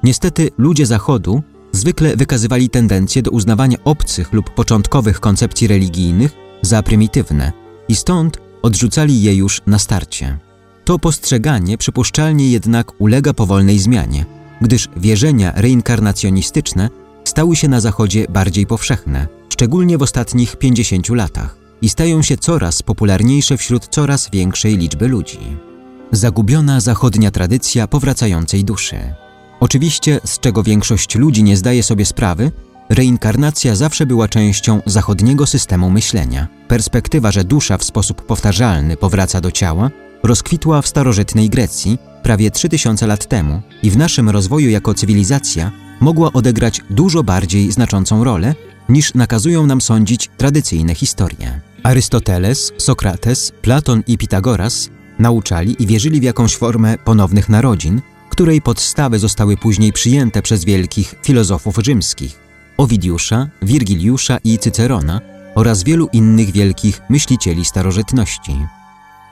Niestety 0.04 0.50
ludzie 0.58 0.86
Zachodu 0.86 1.44
zwykle 1.72 2.16
wykazywali 2.16 2.70
tendencję 2.70 3.22
do 3.22 3.32
uznawania 3.32 3.78
obcych 3.84 4.34
lub 4.34 4.50
początkowych 4.50 5.20
koncepcji 5.20 5.68
religijnych 5.68 6.32
za 6.62 6.84
prymitywne 6.84 7.52
i 7.88 7.96
stąd 7.96 8.38
odrzucali 8.62 9.22
je 9.22 9.36
już 9.36 9.62
na 9.68 9.80
starcie. 9.80 10.38
To 10.86 11.00
postrzeganie 11.00 11.78
przypuszczalnie 11.78 12.50
jednak 12.50 13.02
ulega 13.02 13.34
powolnej 13.34 13.80
zmianie, 13.80 14.26
gdyż 14.62 14.88
wierzenia 14.98 15.54
reinkarnacjonistyczne 15.56 16.90
stały 17.24 17.56
się 17.56 17.68
na 17.68 17.80
Zachodzie 17.80 18.26
bardziej 18.30 18.66
powszechne, 18.66 19.28
szczególnie 19.50 19.98
w 19.98 20.02
ostatnich 20.02 20.56
50 20.56 21.10
latach 21.10 21.58
i 21.82 21.90
stają 21.90 22.22
się 22.22 22.38
coraz 22.38 22.82
popularniejsze 22.82 23.58
wśród 23.58 23.88
coraz 23.88 24.30
większej 24.32 24.78
liczby 24.78 25.08
ludzi. 25.08 25.67
Zagubiona 26.12 26.80
zachodnia 26.80 27.32
tradycja 27.32 27.88
powracającej 27.88 28.64
duszy. 28.64 29.14
Oczywiście, 29.60 30.20
z 30.26 30.40
czego 30.40 30.64
większość 30.64 31.16
ludzi 31.16 31.44
nie 31.44 31.58
zdaje 31.58 31.84
sobie 31.84 32.06
sprawy, 32.06 32.52
reinkarnacja 32.90 33.76
zawsze 33.76 34.06
była 34.06 34.28
częścią 34.28 34.82
zachodniego 34.86 35.46
systemu 35.46 35.90
myślenia. 35.90 36.48
Perspektywa, 36.68 37.32
że 37.32 37.44
dusza 37.44 37.78
w 37.78 37.84
sposób 37.84 38.26
powtarzalny 38.26 38.98
powraca 38.98 39.42
do 39.42 39.52
ciała, 39.52 39.90
rozkwitła 40.24 40.82
w 40.82 40.88
starożytnej 40.88 41.50
Grecji 41.50 41.98
prawie 42.24 42.52
3000 42.52 43.08
lat 43.08 43.26
temu 43.26 43.62
i 43.84 43.92
w 43.92 43.98
naszym 43.98 44.30
rozwoju 44.30 44.70
jako 44.70 44.94
cywilizacja 44.94 45.72
mogła 46.00 46.34
odegrać 46.34 46.82
dużo 46.90 47.24
bardziej 47.24 47.72
znaczącą 47.72 48.24
rolę, 48.24 48.56
niż 48.90 49.14
nakazują 49.14 49.66
nam 49.66 49.82
sądzić 49.82 50.30
tradycyjne 50.38 50.96
historie. 50.96 51.62
Arystoteles, 51.84 52.72
Sokrates, 52.78 53.52
Platon 53.62 54.04
i 54.08 54.18
Pitagoras 54.18 54.90
nauczali 55.20 55.84
i 55.84 55.88
wierzyli 55.88 56.20
w 56.20 56.24
jakąś 56.24 56.56
formę 56.56 56.98
ponownych 56.98 57.50
narodzin, 57.50 58.02
której 58.30 58.62
podstawy 58.62 59.20
zostały 59.20 59.58
później 59.58 59.94
przyjęte 59.94 60.42
przez 60.42 60.66
wielkich 60.66 61.16
filozofów 61.24 61.76
rzymskich 61.78 62.48
Owidiusza, 62.78 63.48
Wirgiliusza 63.62 64.38
i 64.44 64.58
Cycerona, 64.58 65.22
oraz 65.56 65.84
wielu 65.84 66.10
innych 66.14 66.52
wielkich 66.52 67.02
myślicieli 67.10 67.66
starożytności. 67.66 68.56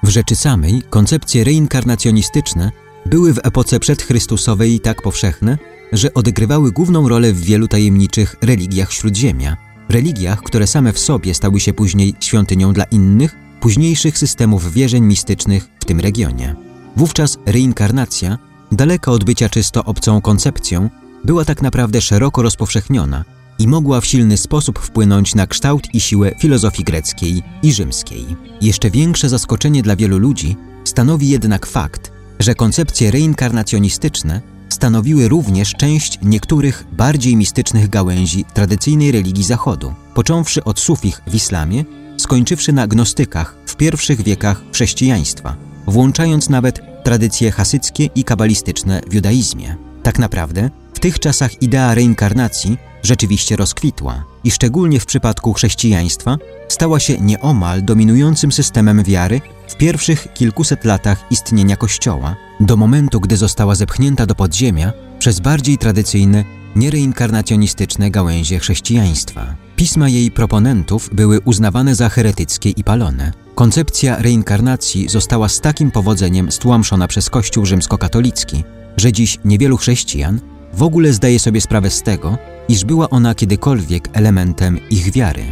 W 0.04 0.10
rzeczy 0.10 0.36
samej 0.36 0.82
koncepcje 0.90 1.44
reinkarnacjonistyczne 1.44 2.72
były 3.06 3.34
w 3.34 3.40
epoce 3.44 3.80
przedchrystusowej 3.80 4.80
tak 4.80 5.02
powszechne, 5.02 5.58
że 5.92 6.14
odgrywały 6.14 6.72
główną 6.72 7.10
rolę 7.10 7.34
w 7.34 7.42
wielu 7.42 7.68
tajemniczych 7.68 8.36
religiach 8.42 8.94
śródziemia, 8.94 9.58
religiach, 9.90 10.42
które 10.42 10.68
same 10.68 10.94
w 10.94 11.00
sobie 11.00 11.34
stały 11.34 11.60
się 11.60 11.74
później 11.74 12.16
świątynią 12.20 12.74
dla 12.74 12.84
innych, 12.84 13.36
późniejszych 13.66 14.18
systemów 14.18 14.74
wierzeń 14.74 15.04
mistycznych 15.04 15.70
w 15.80 15.86
tym 15.86 16.00
regionie. 16.00 16.56
Wówczas 16.96 17.38
reinkarnacja, 17.46 18.38
daleka 18.72 19.12
od 19.12 19.24
bycia 19.24 19.50
czysto 19.50 19.84
obcą 19.84 20.22
koncepcją, 20.22 20.90
była 21.24 21.46
tak 21.46 21.62
naprawdę 21.62 22.02
szeroko 22.02 22.42
rozpowszechniona 22.42 23.26
i 23.60 23.68
mogła 23.68 24.02
w 24.02 24.06
silny 24.06 24.38
sposób 24.38 24.80
wpłynąć 24.80 25.36
na 25.36 25.48
kształt 25.48 25.96
i 25.96 26.02
siłę 26.02 26.32
filozofii 26.40 26.84
greckiej 26.84 27.44
i 27.64 27.74
rzymskiej. 27.74 28.26
Jeszcze 28.62 28.90
większe 28.90 29.30
zaskoczenie 29.30 29.82
dla 29.82 29.96
wielu 29.96 30.18
ludzi 30.18 30.56
stanowi 30.84 31.30
jednak 31.30 31.66
fakt, 31.66 32.12
że 32.40 32.56
koncepcje 32.56 33.12
reinkarnacjonistyczne 33.12 34.42
stanowiły 34.70 35.28
również 35.28 35.74
część 35.74 36.20
niektórych 36.24 36.86
bardziej 36.92 37.36
mistycznych 37.36 37.90
gałęzi 37.90 38.46
tradycyjnej 38.54 39.12
religii 39.12 39.44
Zachodu, 39.44 39.94
począwszy 40.14 40.64
od 40.64 40.80
sufich 40.80 41.22
w 41.28 41.36
islamie, 41.36 41.86
skończywszy 42.18 42.74
na 42.74 42.88
gnostykach 42.88 43.56
w 43.66 43.76
pierwszych 43.76 44.22
wiekach 44.22 44.62
chrześcijaństwa, 44.74 45.56
włączając 45.88 46.50
nawet 46.50 46.82
tradycje 47.04 47.52
hasyckie 47.52 48.10
i 48.16 48.24
kabalistyczne 48.24 49.02
w 49.10 49.14
judaizmie. 49.14 49.76
Tak 50.04 50.20
naprawdę 50.20 50.70
w 50.94 51.00
tych 51.00 51.20
czasach 51.20 51.62
idea 51.62 51.96
reinkarnacji 51.96 52.78
rzeczywiście 53.04 53.56
rozkwitła 53.56 54.24
i 54.44 54.52
szczególnie 54.52 55.00
w 55.00 55.06
przypadku 55.06 55.54
chrześcijaństwa 55.54 56.38
stała 56.68 57.00
się 57.00 57.18
nieomal 57.18 57.84
dominującym 57.84 58.52
systemem 58.52 59.04
wiary 59.04 59.42
w 59.68 59.76
pierwszych 59.76 60.34
kilkuset 60.34 60.86
latach 60.86 61.26
istnienia 61.32 61.76
Kościoła, 61.76 62.36
do 62.60 62.78
momentu, 62.78 63.20
gdy 63.20 63.38
została 63.38 63.76
zepchnięta 63.76 64.26
do 64.26 64.36
podziemia 64.36 64.94
przez 65.20 65.40
bardziej 65.40 65.78
tradycyjne, 65.78 66.44
niereinkarnacjonistyczne 66.76 68.12
gałęzie 68.12 68.60
chrześcijaństwa. 68.60 69.65
Pisma 69.76 70.10
jej 70.10 70.32
proponentów 70.32 71.10
były 71.14 71.40
uznawane 71.40 71.96
za 71.96 72.10
heretyckie 72.10 72.70
i 72.70 72.84
palone. 72.84 73.32
Koncepcja 73.56 74.18
reinkarnacji 74.22 75.10
została 75.10 75.50
z 75.50 75.62
takim 75.62 75.92
powodzeniem 75.92 76.52
stłamszona 76.52 77.08
przez 77.08 77.30
Kościół 77.30 77.66
rzymskokatolicki, 77.66 78.64
że 78.98 79.14
dziś 79.14 79.40
niewielu 79.46 79.78
chrześcijan 79.78 80.40
w 80.74 80.84
ogóle 80.84 81.14
zdaje 81.14 81.40
sobie 81.40 81.62
sprawę 81.62 81.90
z 81.90 82.02
tego, 82.02 82.38
iż 82.68 82.86
była 82.86 83.10
ona 83.10 83.36
kiedykolwiek 83.36 84.10
elementem 84.14 84.80
ich 84.90 85.12
wiary. 85.12 85.44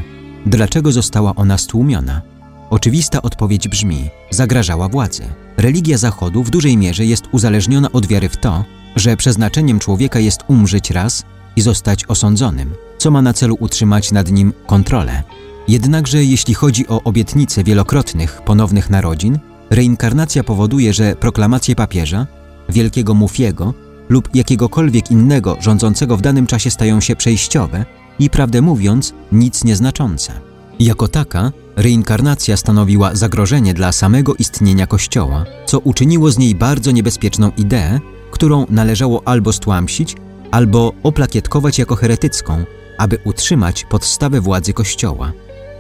Dlaczego 0.46 0.92
została 0.92 1.36
ona 1.36 1.58
stłumiona? 1.58 2.22
Oczywista 2.70 3.22
odpowiedź 3.22 3.68
brzmi: 3.68 4.10
zagrażała 4.30 4.90
władzy. 4.90 5.24
Religia 5.58 5.98
Zachodu 5.98 6.44
w 6.44 6.50
dużej 6.50 6.78
mierze 6.78 7.06
jest 7.06 7.24
uzależniona 7.32 7.92
od 7.92 8.06
wiary 8.06 8.30
w 8.30 8.38
to, 8.38 8.66
że 8.96 9.18
przeznaczeniem 9.18 9.80
człowieka 9.80 10.20
jest 10.20 10.40
umrzeć 10.48 10.92
raz 10.92 11.24
i 11.56 11.62
zostać 11.62 12.06
osądzonym, 12.06 12.74
co 13.04 13.12
ma 13.12 13.22
na 13.22 13.34
celu 13.34 13.58
utrzymać 13.60 14.12
nad 14.12 14.32
nim 14.32 14.54
kontrolę. 14.68 15.24
Jednakże 15.68 16.24
jeśli 16.24 16.54
chodzi 16.54 16.88
o 16.88 17.04
obietnice 17.04 17.64
wielokrotnych 17.64 18.42
ponownych 18.46 18.90
narodzin, 18.90 19.40
reinkarnacja 19.70 20.44
powoduje, 20.44 20.94
że 20.94 21.16
proklamacje 21.16 21.76
papieża, 21.76 22.28
wielkiego 22.70 23.14
Mufiego 23.14 23.74
lub 24.10 24.36
jakiegokolwiek 24.36 25.12
innego 25.12 25.58
rządzącego 25.60 26.18
w 26.18 26.22
danym 26.22 26.48
czasie 26.48 26.72
stają 26.72 27.02
się 27.02 27.16
przejściowe 27.16 27.86
i, 28.20 28.30
prawdę 28.30 28.62
mówiąc, 28.62 29.14
nic 29.32 29.64
nieznaczące. 29.64 30.34
Jako 30.80 31.08
taka, 31.08 31.52
reinkarnacja 31.76 32.58
stanowiła 32.58 33.16
zagrożenie 33.16 33.74
dla 33.74 33.92
samego 33.92 34.36
istnienia 34.36 34.88
Kościoła, 34.88 35.46
co 35.66 35.80
uczyniło 35.80 36.32
z 36.32 36.38
niej 36.38 36.56
bardzo 36.56 36.92
niebezpieczną 36.92 37.52
ideę, 37.58 38.00
którą 38.32 38.66
należało 38.70 39.22
albo 39.26 39.54
stłamsić, 39.54 40.16
albo 40.52 40.94
oplakietkować 41.04 41.80
jako 41.80 41.96
heretycką, 41.96 42.66
aby 42.98 43.18
utrzymać 43.24 43.86
podstawę 43.86 44.42
władzy 44.42 44.74
Kościoła. 44.74 45.32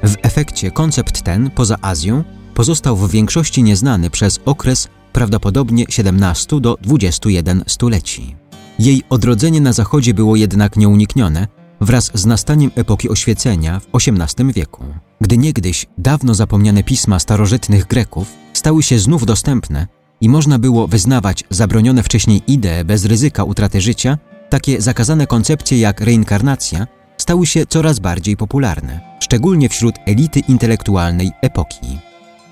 W 0.04 0.16
efekcie 0.22 0.72
koncept 0.72 1.22
ten, 1.22 1.52
poza 1.52 1.78
Azją, 1.82 2.24
pozostał 2.54 2.96
w 2.98 3.12
większości 3.12 3.64
nieznany 3.64 4.10
przez 4.10 4.40
okres 4.46 4.88
prawdopodobnie 5.14 5.86
17 5.90 6.62
do 6.62 6.78
21 6.82 7.64
stuleci. 7.68 8.36
Jej 8.80 9.04
odrodzenie 9.10 9.62
na 9.62 9.74
Zachodzie 9.74 10.14
było 10.14 10.36
jednak 10.36 10.76
nieuniknione 10.76 11.48
wraz 11.82 12.12
z 12.14 12.26
nastaniem 12.26 12.72
epoki 12.76 13.10
oświecenia 13.10 13.80
w 13.80 13.88
XVIII 13.96 14.54
wieku, 14.54 14.86
gdy 15.22 15.38
niegdyś 15.38 15.86
dawno 15.98 16.34
zapomniane 16.34 16.84
pisma 16.84 17.20
starożytnych 17.20 17.88
Greków 17.88 18.28
stały 18.54 18.84
się 18.84 19.00
znów 19.00 19.26
dostępne 19.26 19.88
i 20.22 20.30
można 20.30 20.60
było 20.60 20.88
wyznawać 20.88 21.44
zabronione 21.50 22.04
wcześniej 22.04 22.42
idee 22.48 22.86
bez 22.86 23.06
ryzyka 23.06 23.44
utraty 23.44 23.82
życia, 23.82 24.18
takie 24.50 24.82
zakazane 24.82 25.28
koncepcje 25.28 25.80
jak 25.80 26.02
reinkarnacja 26.02 26.88
stały 27.24 27.46
się 27.46 27.66
coraz 27.66 28.00
bardziej 28.00 28.38
popularne, 28.38 29.00
szczególnie 29.20 29.70
wśród 29.70 29.96
elity 30.06 30.40
intelektualnej 30.40 31.32
epoki. 31.42 32.00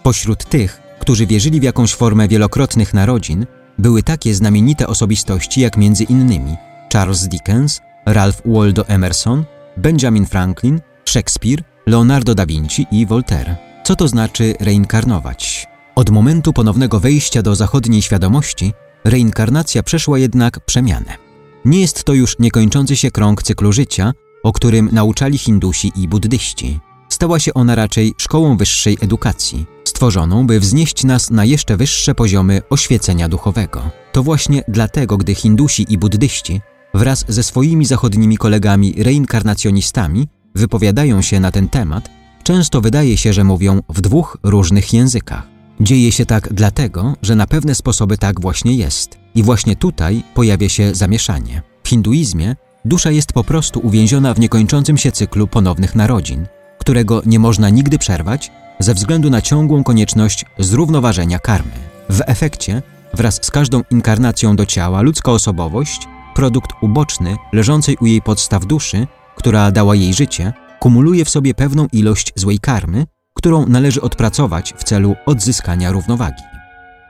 Pośród 0.04 0.46
tych, 0.46 0.82
którzy 1.00 1.28
wierzyli 1.28 1.60
w 1.60 1.64
jakąś 1.64 1.94
formę 1.94 2.28
wielokrotnych 2.28 2.94
narodzin, 2.94 3.46
były 3.78 4.04
takie 4.04 4.36
znamienite 4.36 4.88
osobistości 4.88 5.62
jak 5.62 5.78
między 5.78 6.04
innymi 6.04 6.56
Charles 6.94 7.28
Dickens, 7.28 7.82
Ralph 8.06 8.42
Waldo 8.46 8.88
Emerson, 8.88 9.44
Benjamin 9.78 10.26
Franklin, 10.26 10.82
Shakespeare, 11.06 11.64
Leonardo 11.88 12.36
da 12.36 12.46
Vinci 12.46 12.88
i 12.92 13.06
Voltaire. 13.06 13.56
Co 13.84 13.96
to 13.96 14.08
znaczy 14.08 14.56
reinkarnować? 14.60 15.68
Od 15.96 16.10
momentu 16.10 16.54
ponownego 16.54 17.00
wejścia 17.00 17.42
do 17.42 17.56
zachodniej 17.56 18.02
świadomości, 18.02 18.74
reinkarnacja 19.04 19.84
przeszła 19.84 20.20
jednak 20.20 20.60
przemianę. 20.60 21.18
Nie 21.66 21.82
jest 21.82 22.04
to 22.04 22.14
już 22.14 22.40
niekończący 22.40 22.96
się 22.96 23.12
krąg 23.12 23.44
cyklu 23.44 23.72
życia, 23.72 24.14
o 24.44 24.52
którym 24.54 24.90
nauczali 24.92 25.38
Hindusi 25.38 25.92
i 25.96 26.08
buddyści. 26.08 26.80
Stała 27.10 27.40
się 27.40 27.54
ona 27.54 27.76
raczej 27.76 28.14
szkołą 28.18 28.58
wyższej 28.58 28.98
edukacji, 29.02 29.66
stworzoną, 29.84 30.48
by 30.48 30.60
wznieść 30.60 31.04
nas 31.04 31.30
na 31.30 31.46
jeszcze 31.46 31.78
wyższe 31.78 32.16
poziomy 32.16 32.62
oświecenia 32.70 33.30
duchowego. 33.30 33.82
To 34.12 34.24
właśnie 34.24 34.64
dlatego, 34.68 35.18
gdy 35.18 35.36
Hindusi 35.36 35.86
i 35.90 35.98
buddyści 35.98 36.62
wraz 36.94 37.26
ze 37.28 37.44
swoimi 37.44 37.86
zachodnimi 37.86 38.38
kolegami 38.38 38.94
reinkarnacjonistami 38.98 40.28
wypowiadają 40.56 41.22
się 41.22 41.40
na 41.40 41.52
ten 41.52 41.70
temat, 41.70 42.10
często 42.44 42.82
wydaje 42.82 43.18
się, 43.18 43.34
że 43.34 43.44
mówią 43.44 43.80
w 43.90 44.02
dwóch 44.02 44.38
różnych 44.44 44.94
językach. 44.94 45.48
Dzieje 45.80 46.12
się 46.12 46.26
tak 46.26 46.54
dlatego, 46.54 47.16
że 47.22 47.36
na 47.36 47.48
pewne 47.48 47.76
sposoby 47.76 48.18
tak 48.18 48.42
właśnie 48.42 48.76
jest. 48.76 49.18
I 49.36 49.44
właśnie 49.44 49.76
tutaj 49.76 50.24
pojawia 50.34 50.70
się 50.70 50.96
zamieszanie. 50.96 51.62
W 51.84 51.90
hinduizmie 51.90 52.56
dusza 52.86 53.12
jest 53.12 53.34
po 53.34 53.44
prostu 53.44 53.80
uwięziona 53.80 54.34
w 54.34 54.40
niekończącym 54.40 54.98
się 54.98 55.12
cyklu 55.12 55.48
ponownych 55.48 55.96
narodzin, 55.96 56.48
którego 56.80 57.22
nie 57.26 57.40
można 57.40 57.70
nigdy 57.70 57.98
przerwać 57.98 58.52
ze 58.80 58.94
względu 58.94 59.30
na 59.30 59.42
ciągłą 59.42 59.84
konieczność 59.84 60.46
zrównoważenia 60.60 61.40
karmy. 61.40 61.72
W 62.10 62.22
efekcie, 62.26 62.82
wraz 63.14 63.40
z 63.42 63.52
każdą 63.52 63.82
inkarnacją 63.92 64.56
do 64.56 64.66
ciała, 64.66 65.02
ludzka 65.02 65.32
osobowość, 65.32 66.08
produkt 66.36 66.72
uboczny 66.82 67.38
leżącej 67.54 67.98
u 68.02 68.06
jej 68.06 68.22
podstaw 68.22 68.66
duszy, 68.66 69.08
która 69.36 69.72
dała 69.72 69.96
jej 69.96 70.14
życie, 70.14 70.54
kumuluje 70.80 71.26
w 71.26 71.30
sobie 71.30 71.54
pewną 71.54 71.88
ilość 71.94 72.34
złej 72.36 72.60
karmy, 72.60 73.06
którą 73.34 73.66
należy 73.66 74.02
odpracować 74.02 74.74
w 74.78 74.84
celu 74.84 75.16
odzyskania 75.26 75.92
równowagi. 75.92 76.44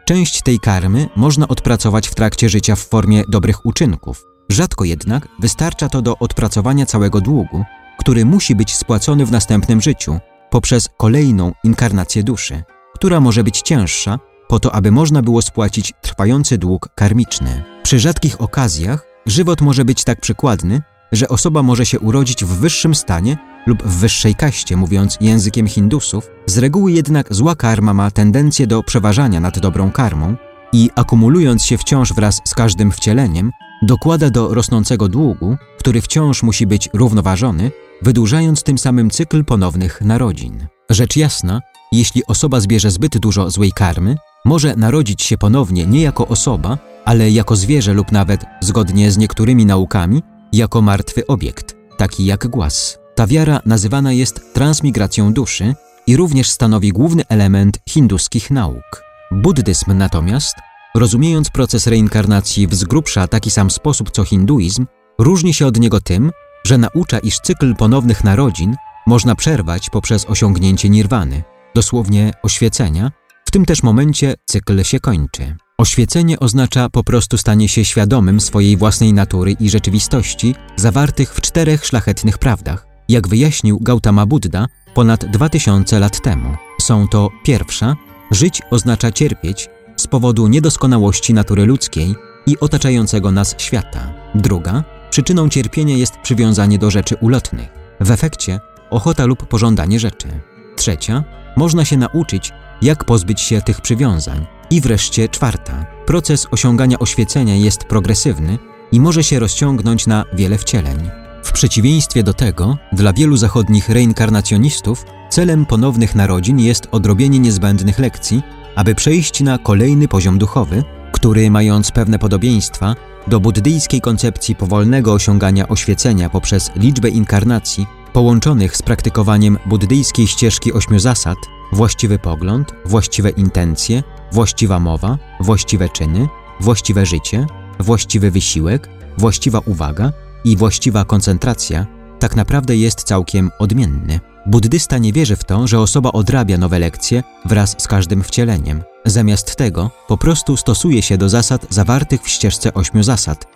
Część 0.06 0.42
tej 0.42 0.60
karmy 0.60 1.10
można 1.16 1.48
odpracować 1.48 2.08
w 2.08 2.16
trakcie 2.16 2.50
życia 2.50 2.76
w 2.76 2.80
formie 2.80 3.24
dobrych 3.28 3.66
uczynków. 3.66 4.31
Rzadko 4.52 4.86
jednak 4.86 5.28
wystarcza 5.40 5.90
to 5.90 6.02
do 6.02 6.18
odpracowania 6.18 6.86
całego 6.86 7.22
długu, 7.22 7.64
który 8.00 8.26
musi 8.26 8.56
być 8.56 8.76
spłacony 8.76 9.26
w 9.26 9.32
następnym 9.32 9.82
życiu 9.82 10.20
poprzez 10.50 10.90
kolejną 10.98 11.52
inkarnację 11.64 12.24
duszy, 12.24 12.64
która 12.96 13.20
może 13.20 13.44
być 13.44 13.62
cięższa, 13.62 14.20
po 14.48 14.60
to 14.60 14.76
aby 14.76 14.92
można 14.92 15.22
było 15.22 15.42
spłacić 15.42 15.94
trwający 16.02 16.58
dług 16.58 16.90
karmiczny. 16.96 17.64
Przy 17.84 18.00
rzadkich 18.00 18.42
okazjach 18.42 19.06
żywot 19.26 19.62
może 19.62 19.86
być 19.86 20.04
tak 20.04 20.22
przykładny, 20.22 20.82
że 21.12 21.28
osoba 21.28 21.64
może 21.64 21.86
się 21.86 22.00
urodzić 22.00 22.46
w 22.46 22.48
wyższym 22.48 22.96
stanie 22.96 23.38
lub 23.68 23.84
w 23.84 23.98
wyższej 23.98 24.36
kaście, 24.36 24.78
mówiąc 24.78 25.18
językiem 25.22 25.68
Hindusów, 25.68 26.30
z 26.46 26.58
reguły 26.58 26.92
jednak 26.92 27.34
zła 27.34 27.56
karma 27.56 27.94
ma 27.94 28.12
tendencję 28.12 28.68
do 28.68 28.84
przeważania 28.84 29.40
nad 29.40 29.60
dobrą 29.60 29.92
karmą 29.92 30.36
i 30.74 30.90
akumulując 30.96 31.64
się 31.64 31.78
wciąż 31.78 32.14
wraz 32.14 32.42
z 32.46 32.56
każdym 32.56 32.92
wcieleniem, 32.92 33.52
dokłada 33.82 34.30
do 34.30 34.54
rosnącego 34.54 35.08
długu, 35.08 35.58
który 35.80 36.02
wciąż 36.02 36.44
musi 36.44 36.68
być 36.68 36.90
równoważony, 36.94 37.72
wydłużając 38.02 38.64
tym 38.64 38.78
samym 38.78 39.10
cykl 39.10 39.46
ponownych 39.46 40.02
narodzin. 40.02 40.68
Rzecz 40.90 41.16
jasna, 41.16 41.62
jeśli 41.92 42.26
osoba 42.26 42.60
zbierze 42.60 42.92
zbyt 42.92 43.18
dużo 43.18 43.50
złej 43.50 43.72
karmy, 43.72 44.16
może 44.46 44.76
narodzić 44.76 45.22
się 45.22 45.38
ponownie 45.38 45.86
nie 45.86 46.02
jako 46.02 46.28
osoba, 46.28 46.78
ale 47.06 47.32
jako 47.32 47.56
zwierzę 47.56 47.94
lub 47.94 48.12
nawet, 48.12 48.46
zgodnie 48.62 49.12
z 49.12 49.18
niektórymi 49.18 49.66
naukami, 49.66 50.24
jako 50.54 50.82
martwy 50.82 51.28
obiekt, 51.28 51.76
taki 51.98 52.26
jak 52.26 52.48
głaz. 52.48 53.00
Ta 53.16 53.28
wiara 53.28 53.60
nazywana 53.66 54.14
jest 54.14 54.54
transmigracją 54.54 55.34
duszy 55.34 55.76
i 56.08 56.18
również 56.18 56.50
stanowi 56.50 56.92
główny 56.92 57.24
element 57.30 57.80
hinduskich 57.90 58.52
nauk. 58.52 59.04
Buddyzm 59.32 59.98
natomiast, 59.98 60.56
rozumiejąc 60.96 61.50
proces 61.50 61.88
reinkarnacji 61.88 62.68
w 62.68 62.76
z 62.76 62.84
grubsza 62.84 63.28
taki 63.28 63.52
sam 63.52 63.72
sposób 63.72 64.12
co 64.12 64.24
hinduizm, 64.24 64.86
różni 65.20 65.54
się 65.54 65.68
od 65.68 65.80
niego 65.80 66.02
tym, 66.02 66.32
że 66.66 66.78
naucza, 66.78 67.20
iż 67.20 67.40
cykl 67.40 67.76
ponownych 67.76 68.24
narodzin 68.24 68.76
można 69.08 69.36
przerwać 69.36 69.90
poprzez 69.90 70.26
osiągnięcie 70.26 70.90
nirwany, 70.90 71.44
dosłownie 71.76 72.32
oświecenia, 72.44 73.12
w 73.46 73.52
tym 73.52 73.66
też 73.66 73.84
momencie 73.84 74.34
cykl 74.46 74.84
się 74.84 75.00
kończy. 75.00 75.56
Oświecenie 75.78 76.40
oznacza 76.40 76.90
po 76.90 77.04
prostu 77.04 77.38
stanie 77.38 77.70
się 77.70 77.86
świadomym 77.86 78.40
swojej 78.40 78.78
własnej 78.78 79.14
natury 79.14 79.52
i 79.60 79.70
rzeczywistości 79.70 80.56
zawartych 80.76 81.34
w 81.34 81.42
czterech 81.42 81.86
szlachetnych 81.86 82.38
prawdach, 82.38 82.88
jak 83.10 83.28
wyjaśnił 83.28 83.80
Gautama 83.80 84.26
Buddha 84.26 84.68
ponad 84.94 85.26
2000 85.26 86.00
lat 86.00 86.22
temu. 86.22 86.56
Są 86.82 87.08
to 87.08 87.30
pierwsza, 87.44 87.96
żyć 88.32 88.62
oznacza 88.72 89.12
cierpieć 89.12 89.70
powodu 90.12 90.48
niedoskonałości 90.48 91.34
natury 91.34 91.66
ludzkiej 91.66 92.16
i 92.48 92.60
otaczającego 92.60 93.32
nas 93.32 93.56
świata. 93.58 94.14
Druga, 94.36 94.84
przyczyną 95.10 95.50
cierpienia 95.50 95.98
jest 95.98 96.18
przywiązanie 96.18 96.80
do 96.80 96.92
rzeczy 96.92 97.16
ulotnych. 97.16 97.70
W 98.00 98.12
efekcie 98.12 98.60
ochota 98.90 99.26
lub 99.26 99.46
pożądanie 99.46 100.00
rzeczy. 100.00 100.28
Trzecia, 100.76 101.24
można 101.58 101.86
się 101.86 101.98
nauczyć, 101.98 102.52
jak 102.82 103.06
pozbyć 103.06 103.42
się 103.42 103.62
tych 103.62 103.82
przywiązań. 103.82 104.46
I 104.70 104.82
wreszcie 104.82 105.30
czwarta, 105.30 105.86
proces 106.06 106.48
osiągania 106.52 107.00
oświecenia 107.00 107.56
jest 107.56 107.84
progresywny 107.84 108.58
i 108.92 109.00
może 109.00 109.24
się 109.24 109.40
rozciągnąć 109.40 110.08
na 110.08 110.26
wiele 110.34 110.58
wcieleń. 110.58 111.10
W 111.44 111.52
przeciwieństwie 111.52 112.24
do 112.24 112.34
tego, 112.34 112.78
dla 112.92 113.14
wielu 113.14 113.38
zachodnich 113.38 113.90
reinkarnacjonistów 113.90 115.06
celem 115.30 115.66
ponownych 115.66 116.16
narodzin 116.16 116.60
jest 116.60 116.88
odrobienie 116.92 117.40
niezbędnych 117.40 118.00
lekcji, 118.00 118.42
aby 118.76 118.96
przejść 118.96 119.42
na 119.42 119.58
kolejny 119.58 120.08
poziom 120.08 120.38
duchowy, 120.38 120.84
który, 121.12 121.52
mając 121.52 121.92
pewne 121.92 122.20
podobieństwa 122.20 122.96
do 123.28 123.40
buddyjskiej 123.40 124.02
koncepcji 124.02 124.56
powolnego 124.56 125.14
osiągania 125.14 125.68
oświecenia 125.68 126.30
poprzez 126.30 126.72
liczbę 126.76 127.10
inkarnacji, 127.10 127.88
połączonych 128.14 128.78
z 128.78 128.82
praktykowaniem 128.82 129.58
buddyjskiej 129.66 130.28
ścieżki 130.28 130.74
ośmiu 130.74 131.00
zasad, 131.00 131.38
właściwy 131.72 132.20
pogląd, 132.20 132.74
właściwe 132.86 133.30
intencje, 133.30 134.04
właściwa 134.32 134.80
mowa, 134.80 135.18
właściwe 135.40 135.90
czyny, 135.90 136.28
właściwe 136.60 137.06
życie, 137.06 137.46
właściwy 137.80 138.32
wysiłek, 138.32 138.90
właściwa 139.18 139.60
uwaga 139.66 140.12
i 140.44 140.58
właściwa 140.58 141.06
koncentracja, 141.06 141.86
tak 142.20 142.36
naprawdę 142.36 142.76
jest 142.76 143.04
całkiem 143.04 143.52
odmienny. 143.60 144.31
Buddysta 144.46 144.98
nie 144.98 145.14
wierzy 145.14 145.36
w 145.36 145.44
to, 145.44 145.68
że 145.68 145.80
osoba 145.80 146.12
odrabia 146.12 146.58
nowe 146.58 146.80
lekcje 146.80 147.24
wraz 147.46 147.76
z 147.78 147.88
każdym 147.88 148.24
wcieleniem. 148.24 148.84
Zamiast 149.06 149.56
tego 149.56 149.92
po 150.08 150.18
prostu 150.18 150.58
stosuje 150.58 151.02
się 151.02 151.18
do 151.18 151.30
zasad 151.30 151.66
zawartych 151.70 152.22
w 152.22 152.30
ścieżce 152.30 152.74
ośmiu 152.74 153.04
zasad, 153.04 153.48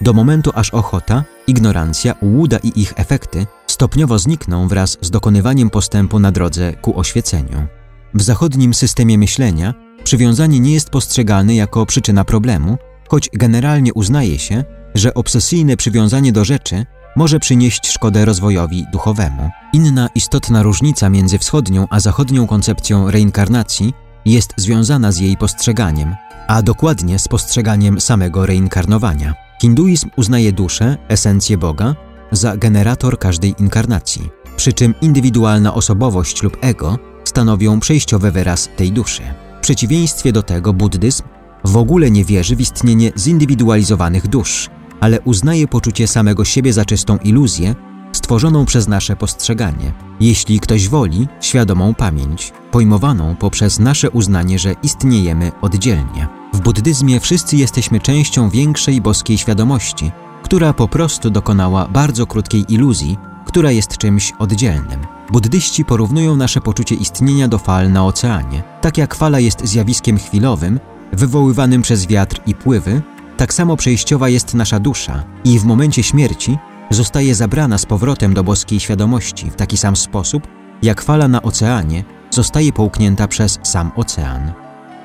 do 0.00 0.12
momentu 0.12 0.50
aż 0.54 0.70
ochota, 0.70 1.24
ignorancja, 1.46 2.14
łuda 2.22 2.58
i 2.58 2.80
ich 2.80 2.92
efekty 2.96 3.46
stopniowo 3.66 4.18
znikną 4.18 4.68
wraz 4.68 4.98
z 5.00 5.10
dokonywaniem 5.10 5.70
postępu 5.70 6.18
na 6.18 6.32
drodze 6.32 6.72
ku 6.72 6.98
oświeceniu. 6.98 7.66
W 8.14 8.22
zachodnim 8.22 8.74
systemie 8.74 9.18
myślenia 9.18 9.74
przywiązanie 10.04 10.60
nie 10.60 10.72
jest 10.72 10.90
postrzegane 10.90 11.54
jako 11.54 11.86
przyczyna 11.86 12.24
problemu, 12.24 12.78
choć 13.08 13.30
generalnie 13.32 13.94
uznaje 13.94 14.38
się, 14.38 14.64
że 14.94 15.14
obsesyjne 15.14 15.76
przywiązanie 15.76 16.32
do 16.32 16.44
rzeczy 16.44 16.86
może 17.16 17.40
przynieść 17.40 17.92
szkodę 17.92 18.24
rozwojowi 18.24 18.86
duchowemu. 18.92 19.50
Inna 19.72 20.08
istotna 20.14 20.62
różnica 20.62 21.08
między 21.08 21.38
wschodnią 21.38 21.86
a 21.90 22.00
zachodnią 22.00 22.46
koncepcją 22.46 23.10
reinkarnacji 23.10 23.94
jest 24.24 24.54
związana 24.56 25.12
z 25.12 25.18
jej 25.18 25.36
postrzeganiem, 25.36 26.14
a 26.48 26.62
dokładnie 26.62 27.18
z 27.18 27.28
postrzeganiem 27.28 28.00
samego 28.00 28.46
reinkarnowania. 28.46 29.34
Hinduizm 29.60 30.10
uznaje 30.16 30.52
duszę, 30.52 30.96
esencję 31.08 31.58
Boga, 31.58 31.94
za 32.32 32.56
generator 32.56 33.18
każdej 33.18 33.54
inkarnacji, 33.58 34.30
przy 34.56 34.72
czym 34.72 34.94
indywidualna 35.00 35.74
osobowość 35.74 36.42
lub 36.42 36.56
ego 36.60 36.98
stanowią 37.24 37.80
przejściowy 37.80 38.30
wyraz 38.30 38.68
tej 38.76 38.92
duszy. 38.92 39.22
W 39.58 39.60
przeciwieństwie 39.60 40.32
do 40.32 40.42
tego 40.42 40.72
buddyzm 40.72 41.22
w 41.64 41.76
ogóle 41.76 42.10
nie 42.10 42.24
wierzy 42.24 42.56
w 42.56 42.60
istnienie 42.60 43.12
zindywidualizowanych 43.16 44.28
dusz, 44.28 44.70
ale 45.04 45.20
uznaje 45.20 45.68
poczucie 45.68 46.08
samego 46.08 46.44
siebie 46.44 46.72
za 46.72 46.84
czystą 46.84 47.18
iluzję, 47.18 47.74
stworzoną 48.12 48.64
przez 48.64 48.88
nasze 48.88 49.16
postrzeganie. 49.16 49.92
Jeśli 50.20 50.60
ktoś 50.60 50.88
woli, 50.88 51.28
świadomą 51.40 51.94
pamięć, 51.94 52.52
pojmowaną 52.70 53.36
poprzez 53.36 53.78
nasze 53.78 54.10
uznanie, 54.10 54.58
że 54.58 54.74
istniejemy 54.82 55.52
oddzielnie. 55.62 56.28
W 56.54 56.60
buddyzmie 56.60 57.20
wszyscy 57.20 57.56
jesteśmy 57.56 58.00
częścią 58.00 58.50
większej 58.50 59.00
boskiej 59.00 59.38
świadomości, 59.38 60.12
która 60.42 60.72
po 60.72 60.88
prostu 60.88 61.30
dokonała 61.30 61.88
bardzo 61.88 62.26
krótkiej 62.26 62.64
iluzji, 62.68 63.16
która 63.46 63.70
jest 63.70 63.98
czymś 63.98 64.32
oddzielnym. 64.38 65.00
Buddyści 65.32 65.84
porównują 65.84 66.36
nasze 66.36 66.60
poczucie 66.60 66.94
istnienia 66.94 67.48
do 67.48 67.58
fal 67.58 67.92
na 67.92 68.06
oceanie. 68.06 68.62
Tak 68.80 68.98
jak 68.98 69.14
fala 69.14 69.40
jest 69.40 69.66
zjawiskiem 69.66 70.18
chwilowym, 70.18 70.80
wywoływanym 71.12 71.82
przez 71.82 72.06
wiatr 72.06 72.40
i 72.46 72.54
pływy, 72.54 73.02
tak 73.36 73.54
samo 73.54 73.76
przejściowa 73.76 74.28
jest 74.28 74.54
nasza 74.54 74.80
dusza 74.80 75.24
i 75.44 75.58
w 75.58 75.64
momencie 75.64 76.02
śmierci 76.02 76.58
zostaje 76.90 77.34
zabrana 77.34 77.78
z 77.78 77.86
powrotem 77.86 78.34
do 78.34 78.44
boskiej 78.44 78.80
świadomości 78.80 79.50
w 79.50 79.56
taki 79.56 79.76
sam 79.76 79.96
sposób, 79.96 80.48
jak 80.82 81.02
fala 81.02 81.28
na 81.28 81.42
oceanie 81.42 82.04
zostaje 82.30 82.72
połknięta 82.72 83.28
przez 83.28 83.58
sam 83.62 83.90
ocean. 83.96 84.52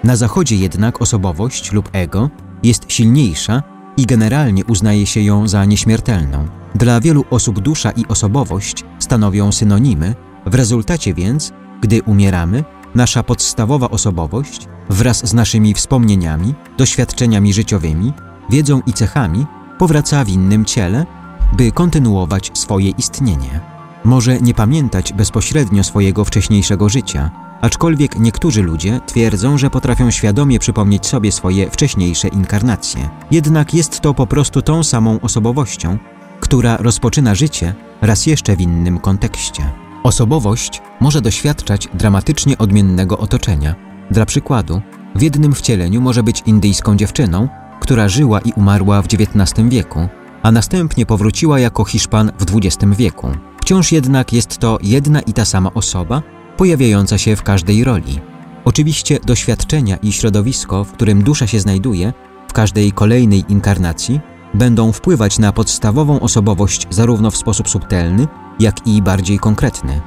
Na 0.03 0.15
zachodzie 0.15 0.55
jednak 0.55 1.01
osobowość 1.01 1.71
lub 1.71 1.89
ego 1.93 2.29
jest 2.63 2.85
silniejsza 2.87 3.63
i 3.97 4.05
generalnie 4.05 4.65
uznaje 4.65 5.05
się 5.05 5.21
ją 5.21 5.47
za 5.47 5.65
nieśmiertelną. 5.65 6.47
Dla 6.75 6.99
wielu 6.99 7.25
osób 7.29 7.59
dusza 7.59 7.91
i 7.91 8.05
osobowość 8.07 8.85
stanowią 8.99 9.51
synonimy, 9.51 10.15
w 10.45 10.55
rezultacie 10.55 11.13
więc, 11.13 11.51
gdy 11.81 12.03
umieramy, 12.03 12.63
nasza 12.95 13.23
podstawowa 13.23 13.89
osobowość 13.89 14.67
wraz 14.89 15.27
z 15.27 15.33
naszymi 15.33 15.73
wspomnieniami, 15.73 16.53
doświadczeniami 16.77 17.53
życiowymi, 17.53 18.13
wiedzą 18.49 18.81
i 18.85 18.93
cechami 18.93 19.45
powraca 19.77 20.23
w 20.23 20.29
innym 20.29 20.65
ciele, 20.65 21.05
by 21.53 21.71
kontynuować 21.71 22.51
swoje 22.53 22.89
istnienie. 22.89 23.59
Może 24.03 24.39
nie 24.41 24.53
pamiętać 24.53 25.13
bezpośrednio 25.13 25.83
swojego 25.83 26.25
wcześniejszego 26.25 26.89
życia, 26.89 27.31
aczkolwiek 27.61 28.19
niektórzy 28.19 28.63
ludzie 28.63 28.99
twierdzą, 29.05 29.57
że 29.57 29.69
potrafią 29.69 30.11
świadomie 30.11 30.59
przypomnieć 30.59 31.05
sobie 31.07 31.31
swoje 31.31 31.69
wcześniejsze 31.69 32.27
inkarnacje. 32.27 33.09
Jednak 33.31 33.73
jest 33.73 33.99
to 33.99 34.13
po 34.13 34.27
prostu 34.27 34.61
tą 34.61 34.83
samą 34.83 35.19
osobowością, 35.21 35.97
która 36.39 36.77
rozpoczyna 36.77 37.35
życie 37.35 37.73
raz 38.01 38.25
jeszcze 38.25 38.55
w 38.55 38.61
innym 38.61 38.99
kontekście. 38.99 39.71
Osobowość 40.03 40.81
może 40.99 41.21
doświadczać 41.21 41.87
dramatycznie 41.93 42.57
odmiennego 42.57 43.17
otoczenia. 43.17 43.88
Dla 44.11 44.25
przykładu, 44.25 44.81
w 45.15 45.21
jednym 45.21 45.53
wcieleniu 45.53 46.01
może 46.01 46.23
być 46.23 46.43
indyjską 46.45 46.95
dziewczyną, 46.95 47.47
która 47.79 48.09
żyła 48.09 48.39
i 48.39 48.53
umarła 48.53 49.01
w 49.01 49.05
XIX 49.05 49.69
wieku, 49.69 49.99
a 50.43 50.51
następnie 50.51 51.05
powróciła 51.05 51.59
jako 51.59 51.85
Hiszpan 51.85 52.31
w 52.39 52.45
XX 52.55 52.95
wieku. 52.97 53.27
Wciąż 53.61 53.91
jednak 53.91 54.33
jest 54.33 54.57
to 54.57 54.77
jedna 54.83 55.21
i 55.21 55.33
ta 55.33 55.45
sama 55.45 55.73
osoba, 55.73 56.21
pojawiająca 56.57 57.17
się 57.17 57.35
w 57.35 57.43
każdej 57.43 57.83
roli. 57.83 58.19
Oczywiście 58.65 59.19
doświadczenia 59.25 59.97
i 59.97 60.11
środowisko, 60.11 60.83
w 60.83 60.91
którym 60.91 61.23
dusza 61.23 61.47
się 61.47 61.59
znajduje, 61.59 62.13
w 62.47 62.53
każdej 62.53 62.91
kolejnej 62.91 63.43
inkarnacji, 63.49 64.19
będą 64.53 64.91
wpływać 64.91 65.39
na 65.39 65.51
podstawową 65.51 66.19
osobowość 66.19 66.87
zarówno 66.89 67.31
w 67.31 67.37
sposób 67.37 67.69
subtelny, 67.69 68.27
jak 68.59 68.87
i 68.87 69.01
bardziej 69.01 69.39
konkretny. 69.39 70.01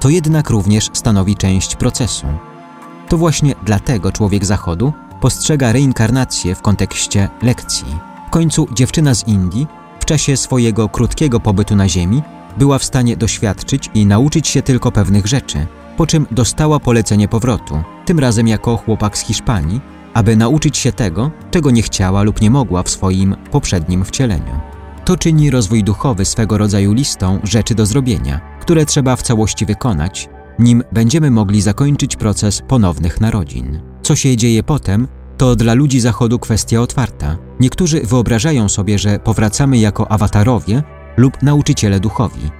To 0.00 0.08
jednak 0.08 0.50
również 0.50 0.90
stanowi 0.92 1.36
część 1.36 1.76
procesu. 1.76 2.26
To 3.08 3.18
właśnie 3.18 3.54
dlatego 3.64 4.12
człowiek 4.12 4.44
Zachodu 4.44 4.92
postrzega 5.20 5.72
reinkarnację 5.72 6.54
w 6.54 6.62
kontekście 6.62 7.28
lekcji. 7.42 7.86
W 8.28 8.30
końcu 8.30 8.68
dziewczyna 8.72 9.14
z 9.14 9.28
Indii 9.28 9.66
w 10.00 10.04
czasie 10.04 10.36
swojego 10.36 10.88
krótkiego 10.88 11.40
pobytu 11.40 11.76
na 11.76 11.88
Ziemi 11.88 12.22
była 12.58 12.78
w 12.78 12.84
stanie 12.84 13.16
doświadczyć 13.16 13.90
i 13.94 14.06
nauczyć 14.06 14.48
się 14.48 14.62
tylko 14.62 14.92
pewnych 14.92 15.26
rzeczy, 15.26 15.66
po 15.96 16.06
czym 16.06 16.26
dostała 16.30 16.80
polecenie 16.80 17.28
powrotu, 17.28 17.82
tym 18.04 18.18
razem 18.18 18.48
jako 18.48 18.76
chłopak 18.76 19.18
z 19.18 19.20
Hiszpanii, 19.20 19.80
aby 20.14 20.36
nauczyć 20.36 20.76
się 20.76 20.92
tego, 20.92 21.30
czego 21.50 21.70
nie 21.70 21.82
chciała 21.82 22.22
lub 22.22 22.40
nie 22.40 22.50
mogła 22.50 22.82
w 22.82 22.90
swoim 22.90 23.36
poprzednim 23.50 24.04
wcieleniu. 24.04 24.60
To 25.04 25.16
czyni 25.16 25.50
rozwój 25.50 25.84
duchowy 25.84 26.24
swego 26.24 26.58
rodzaju 26.58 26.92
listą 26.92 27.40
rzeczy 27.42 27.74
do 27.74 27.86
zrobienia, 27.86 28.40
które 28.60 28.86
trzeba 28.86 29.16
w 29.16 29.22
całości 29.22 29.66
wykonać, 29.66 30.28
nim 30.58 30.82
będziemy 30.92 31.30
mogli 31.30 31.60
zakończyć 31.60 32.16
proces 32.16 32.62
ponownych 32.68 33.20
narodzin. 33.20 33.80
Co 34.02 34.16
się 34.16 34.36
dzieje 34.36 34.62
potem, 34.62 35.08
to 35.36 35.56
dla 35.56 35.74
ludzi 35.74 36.00
Zachodu 36.00 36.38
kwestia 36.38 36.80
otwarta. 36.80 37.36
Niektórzy 37.60 38.00
wyobrażają 38.00 38.68
sobie, 38.68 38.98
że 38.98 39.18
powracamy 39.18 39.78
jako 39.78 40.12
awatarowie 40.12 40.82
lub 41.16 41.42
nauczyciele 41.42 42.00
duchowi. 42.00 42.50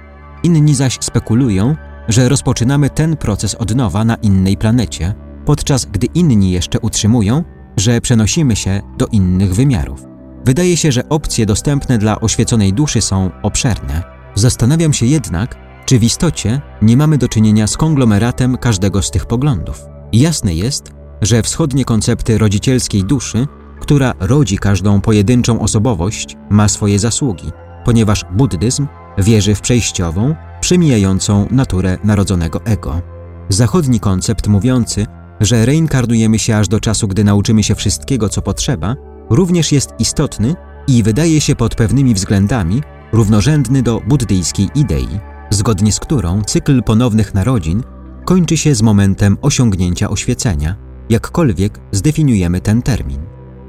Inni 0.43 0.75
zaś 0.75 0.97
spekulują, 1.01 1.75
że 2.07 2.29
rozpoczynamy 2.29 2.89
ten 2.89 3.17
proces 3.17 3.55
od 3.55 3.75
nowa 3.75 4.05
na 4.05 4.15
innej 4.15 4.57
planecie, 4.57 5.13
podczas 5.45 5.85
gdy 5.85 6.07
inni 6.13 6.51
jeszcze 6.51 6.79
utrzymują, 6.79 7.43
że 7.77 8.01
przenosimy 8.01 8.55
się 8.55 8.81
do 8.97 9.07
innych 9.07 9.55
wymiarów. 9.55 10.05
Wydaje 10.45 10.77
się, 10.77 10.91
że 10.91 11.09
opcje 11.09 11.45
dostępne 11.45 11.97
dla 11.97 12.19
oświeconej 12.19 12.73
duszy 12.73 13.01
są 13.01 13.31
obszerne. 13.43 14.03
Zastanawiam 14.35 14.93
się 14.93 15.05
jednak, 15.05 15.66
czy 15.87 15.99
w 15.99 16.03
istocie 16.03 16.61
nie 16.81 16.97
mamy 16.97 17.17
do 17.17 17.27
czynienia 17.27 17.67
z 17.67 17.77
konglomeratem 17.77 18.57
każdego 18.57 19.01
z 19.01 19.11
tych 19.11 19.25
poglądów. 19.25 19.85
Jasne 20.13 20.53
jest, 20.53 20.91
że 21.21 21.43
wschodnie 21.43 21.85
koncepty 21.85 22.37
rodzicielskiej 22.37 23.03
duszy, 23.03 23.47
która 23.79 24.13
rodzi 24.19 24.57
każdą 24.57 25.01
pojedynczą 25.01 25.59
osobowość, 25.59 26.37
ma 26.49 26.67
swoje 26.67 26.99
zasługi, 26.99 27.51
ponieważ 27.85 28.25
buddyzm 28.31 28.87
wierzy 29.17 29.55
w 29.55 29.61
przejściową, 29.61 30.35
przemijającą 30.61 31.47
naturę 31.51 31.97
narodzonego 32.03 32.65
ego. 32.65 33.01
Zachodni 33.49 33.99
koncept 33.99 34.47
mówiący, 34.47 35.05
że 35.39 35.65
reinkarnujemy 35.65 36.39
się 36.39 36.57
aż 36.57 36.67
do 36.67 36.79
czasu, 36.79 37.07
gdy 37.07 37.23
nauczymy 37.23 37.63
się 37.63 37.75
wszystkiego, 37.75 38.29
co 38.29 38.41
potrzeba, 38.41 38.95
również 39.29 39.71
jest 39.71 39.93
istotny 39.99 40.55
i 40.87 41.03
wydaje 41.03 41.41
się 41.41 41.55
pod 41.55 41.75
pewnymi 41.75 42.13
względami 42.13 42.81
równorzędny 43.13 43.83
do 43.83 44.01
buddyjskiej 44.07 44.69
idei, 44.75 45.19
zgodnie 45.49 45.91
z 45.91 45.99
którą 45.99 46.41
cykl 46.41 46.83
ponownych 46.83 47.33
narodzin 47.33 47.83
kończy 48.25 48.57
się 48.57 48.75
z 48.75 48.81
momentem 48.81 49.37
osiągnięcia 49.41 50.09
oświecenia, 50.09 50.75
jakkolwiek 51.09 51.79
zdefiniujemy 51.91 52.61
ten 52.61 52.81
termin. 52.81 53.19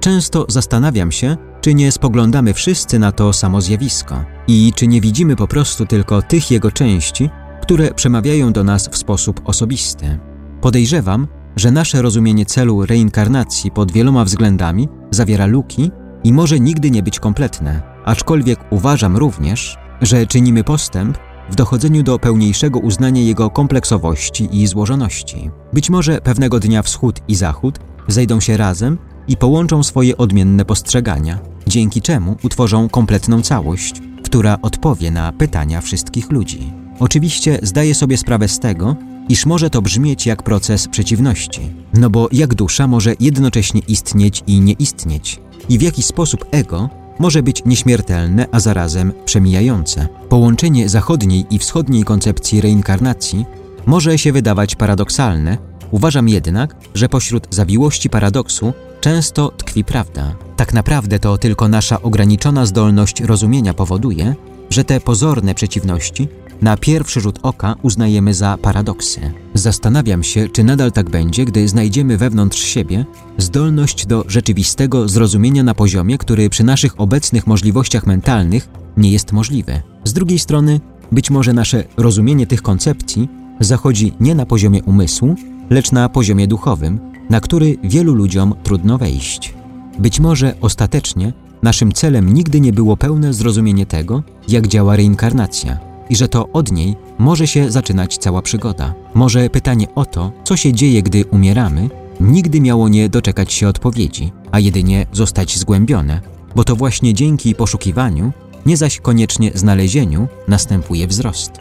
Często 0.00 0.46
zastanawiam 0.48 1.12
się, 1.12 1.36
czy 1.60 1.74
nie 1.74 1.92
spoglądamy 1.92 2.54
wszyscy 2.54 2.98
na 2.98 3.12
to 3.12 3.32
samo 3.32 3.60
zjawisko 3.60 4.24
i 4.48 4.72
czy 4.76 4.86
nie 4.86 5.00
widzimy 5.00 5.36
po 5.36 5.48
prostu 5.48 5.86
tylko 5.86 6.22
tych 6.22 6.50
jego 6.50 6.70
części, 6.70 7.30
które 7.62 7.94
przemawiają 7.94 8.52
do 8.52 8.64
nas 8.64 8.88
w 8.88 8.96
sposób 8.96 9.40
osobisty. 9.44 10.18
Podejrzewam, 10.60 11.26
że 11.56 11.70
nasze 11.70 12.02
rozumienie 12.02 12.46
celu 12.46 12.86
reinkarnacji 12.86 13.70
pod 13.70 13.92
wieloma 13.92 14.24
względami 14.24 14.88
zawiera 15.10 15.46
luki 15.46 15.90
i 16.24 16.32
może 16.32 16.60
nigdy 16.60 16.90
nie 16.90 17.02
być 17.02 17.20
kompletne, 17.20 17.82
aczkolwiek 18.04 18.58
uważam 18.70 19.16
również, 19.16 19.76
że 20.02 20.26
czynimy 20.26 20.64
postęp 20.64 21.18
w 21.50 21.54
dochodzeniu 21.54 22.02
do 22.02 22.18
pełniejszego 22.18 22.78
uznania 22.78 23.22
jego 23.22 23.50
kompleksowości 23.50 24.48
i 24.52 24.66
złożoności. 24.66 25.50
Być 25.72 25.90
może 25.90 26.20
pewnego 26.20 26.60
dnia 26.60 26.82
wschód 26.82 27.20
i 27.28 27.34
zachód 27.34 27.78
zejdą 28.08 28.40
się 28.40 28.56
razem 28.56 28.98
i 29.28 29.36
połączą 29.36 29.82
swoje 29.82 30.16
odmienne 30.16 30.64
postrzegania, 30.64 31.38
dzięki 31.66 32.02
czemu 32.02 32.36
utworzą 32.42 32.88
kompletną 32.88 33.42
całość, 33.42 34.02
która 34.24 34.58
odpowie 34.62 35.10
na 35.10 35.32
pytania 35.32 35.80
wszystkich 35.80 36.30
ludzi. 36.30 36.72
Oczywiście 37.00 37.58
zdaję 37.62 37.94
sobie 37.94 38.16
sprawę 38.16 38.48
z 38.48 38.58
tego, 38.58 38.96
iż 39.28 39.46
może 39.46 39.70
to 39.70 39.82
brzmieć 39.82 40.26
jak 40.26 40.42
proces 40.42 40.88
przeciwności. 40.88 41.60
No 41.94 42.10
bo 42.10 42.28
jak 42.32 42.54
dusza 42.54 42.86
może 42.86 43.14
jednocześnie 43.20 43.80
istnieć 43.88 44.42
i 44.46 44.60
nie 44.60 44.72
istnieć? 44.72 45.40
I 45.68 45.78
w 45.78 45.82
jaki 45.82 46.02
sposób 46.02 46.44
ego 46.50 46.88
może 47.18 47.42
być 47.42 47.64
nieśmiertelne, 47.64 48.46
a 48.52 48.60
zarazem 48.60 49.12
przemijające? 49.24 50.08
Połączenie 50.28 50.88
zachodniej 50.88 51.46
i 51.50 51.58
wschodniej 51.58 52.04
koncepcji 52.04 52.60
reinkarnacji 52.60 53.46
może 53.86 54.18
się 54.18 54.32
wydawać 54.32 54.76
paradoksalne, 54.76 55.58
uważam 55.90 56.28
jednak, 56.28 56.76
że 56.94 57.08
pośród 57.08 57.46
zawiłości 57.50 58.10
paradoksu 58.10 58.72
często 59.00 59.48
tkwi 59.48 59.84
prawda. 59.84 60.34
Tak 60.56 60.72
naprawdę 60.72 61.18
to 61.18 61.38
tylko 61.38 61.68
nasza 61.68 62.02
ograniczona 62.02 62.66
zdolność 62.66 63.20
rozumienia 63.20 63.74
powoduje, 63.74 64.34
że 64.70 64.84
te 64.84 65.00
pozorne 65.00 65.54
przeciwności 65.54 66.28
na 66.62 66.76
pierwszy 66.76 67.20
rzut 67.20 67.38
oka 67.42 67.74
uznajemy 67.82 68.34
za 68.34 68.56
paradoksy. 68.62 69.20
Zastanawiam 69.54 70.22
się, 70.22 70.48
czy 70.48 70.64
nadal 70.64 70.92
tak 70.92 71.10
będzie, 71.10 71.44
gdy 71.44 71.68
znajdziemy 71.68 72.16
wewnątrz 72.16 72.58
siebie 72.58 73.04
zdolność 73.38 74.06
do 74.06 74.24
rzeczywistego 74.28 75.08
zrozumienia 75.08 75.62
na 75.62 75.74
poziomie, 75.74 76.18
który 76.18 76.50
przy 76.50 76.64
naszych 76.64 77.00
obecnych 77.00 77.46
możliwościach 77.46 78.06
mentalnych 78.06 78.68
nie 78.96 79.10
jest 79.10 79.32
możliwy. 79.32 79.82
Z 80.04 80.12
drugiej 80.12 80.38
strony, 80.38 80.80
być 81.12 81.30
może 81.30 81.52
nasze 81.52 81.84
rozumienie 81.96 82.46
tych 82.46 82.62
koncepcji 82.62 83.28
zachodzi 83.60 84.12
nie 84.20 84.34
na 84.34 84.46
poziomie 84.46 84.82
umysłu, 84.82 85.34
lecz 85.70 85.92
na 85.92 86.08
poziomie 86.08 86.46
duchowym, 86.46 87.00
na 87.30 87.40
który 87.40 87.76
wielu 87.84 88.14
ludziom 88.14 88.54
trudno 88.62 88.98
wejść. 88.98 89.54
Być 89.98 90.20
może 90.20 90.54
ostatecznie 90.60 91.32
naszym 91.62 91.92
celem 91.92 92.34
nigdy 92.34 92.60
nie 92.60 92.72
było 92.72 92.96
pełne 92.96 93.34
zrozumienie 93.34 93.86
tego, 93.86 94.22
jak 94.48 94.68
działa 94.68 94.96
reinkarnacja 94.96 95.87
i 96.10 96.16
że 96.16 96.28
to 96.28 96.48
od 96.48 96.72
niej 96.72 96.96
może 97.18 97.46
się 97.46 97.70
zaczynać 97.70 98.18
cała 98.18 98.42
przygoda. 98.42 98.94
Może 99.14 99.50
pytanie 99.50 99.86
o 99.94 100.04
to, 100.04 100.32
co 100.44 100.56
się 100.56 100.72
dzieje, 100.72 101.02
gdy 101.02 101.24
umieramy, 101.24 101.88
nigdy 102.20 102.60
miało 102.60 102.88
nie 102.88 103.08
doczekać 103.08 103.52
się 103.52 103.68
odpowiedzi, 103.68 104.32
a 104.50 104.60
jedynie 104.60 105.06
zostać 105.12 105.58
zgłębione, 105.58 106.20
bo 106.56 106.64
to 106.64 106.76
właśnie 106.76 107.14
dzięki 107.14 107.54
poszukiwaniu, 107.54 108.32
nie 108.66 108.76
zaś 108.76 109.00
koniecznie 109.00 109.50
znalezieniu, 109.54 110.28
następuje 110.48 111.06
wzrost. 111.06 111.52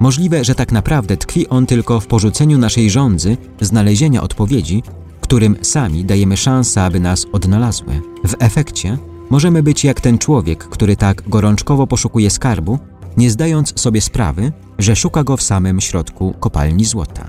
Możliwe, 0.00 0.44
że 0.44 0.54
tak 0.54 0.72
naprawdę 0.72 1.16
tkwi 1.16 1.48
on 1.48 1.66
tylko 1.66 2.00
w 2.00 2.06
porzuceniu 2.06 2.58
naszej 2.58 2.90
żądzy 2.90 3.36
znalezienia 3.60 4.22
odpowiedzi, 4.22 4.82
którym 5.20 5.56
sami 5.62 6.04
dajemy 6.04 6.36
szansę, 6.36 6.82
aby 6.82 7.00
nas 7.00 7.26
odnalazły. 7.32 8.00
W 8.24 8.34
efekcie 8.38 8.98
możemy 9.30 9.62
być 9.62 9.84
jak 9.84 10.00
ten 10.00 10.18
człowiek, 10.18 10.64
który 10.68 10.96
tak 10.96 11.28
gorączkowo 11.28 11.86
poszukuje 11.86 12.30
skarbu, 12.30 12.78
nie 13.16 13.30
zdając 13.30 13.80
sobie 13.80 14.00
sprawy, 14.00 14.52
że 14.78 14.96
szuka 14.96 15.24
go 15.24 15.36
w 15.36 15.42
samym 15.42 15.80
środku 15.80 16.34
kopalni 16.40 16.84
złota. 16.84 17.26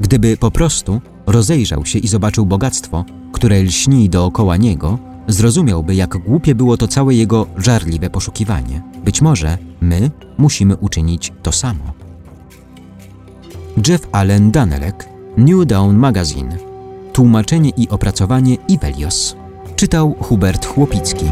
Gdyby 0.00 0.36
po 0.36 0.50
prostu 0.50 1.00
rozejrzał 1.26 1.86
się 1.86 1.98
i 1.98 2.08
zobaczył 2.08 2.46
bogactwo, 2.46 3.04
które 3.32 3.62
lśni 3.62 4.08
dookoła 4.08 4.56
niego, 4.56 4.98
zrozumiałby, 5.28 5.94
jak 5.94 6.18
głupie 6.18 6.54
było 6.54 6.76
to 6.76 6.88
całe 6.88 7.14
jego 7.14 7.46
żarliwe 7.56 8.10
poszukiwanie. 8.10 8.82
Być 9.04 9.22
może 9.22 9.58
my 9.80 10.10
musimy 10.38 10.76
uczynić 10.76 11.32
to 11.42 11.52
samo. 11.52 11.92
Jeff 13.88 14.08
Allen 14.12 14.50
Danelek, 14.50 15.08
New 15.36 15.66
Dawn 15.66 15.96
Magazine. 15.96 16.56
Tłumaczenie 17.12 17.70
i 17.76 17.88
opracowanie 17.88 18.56
Ivelios. 18.68 19.36
Czytał 19.76 20.14
Hubert 20.20 20.66
Chłopicki. 20.66 21.26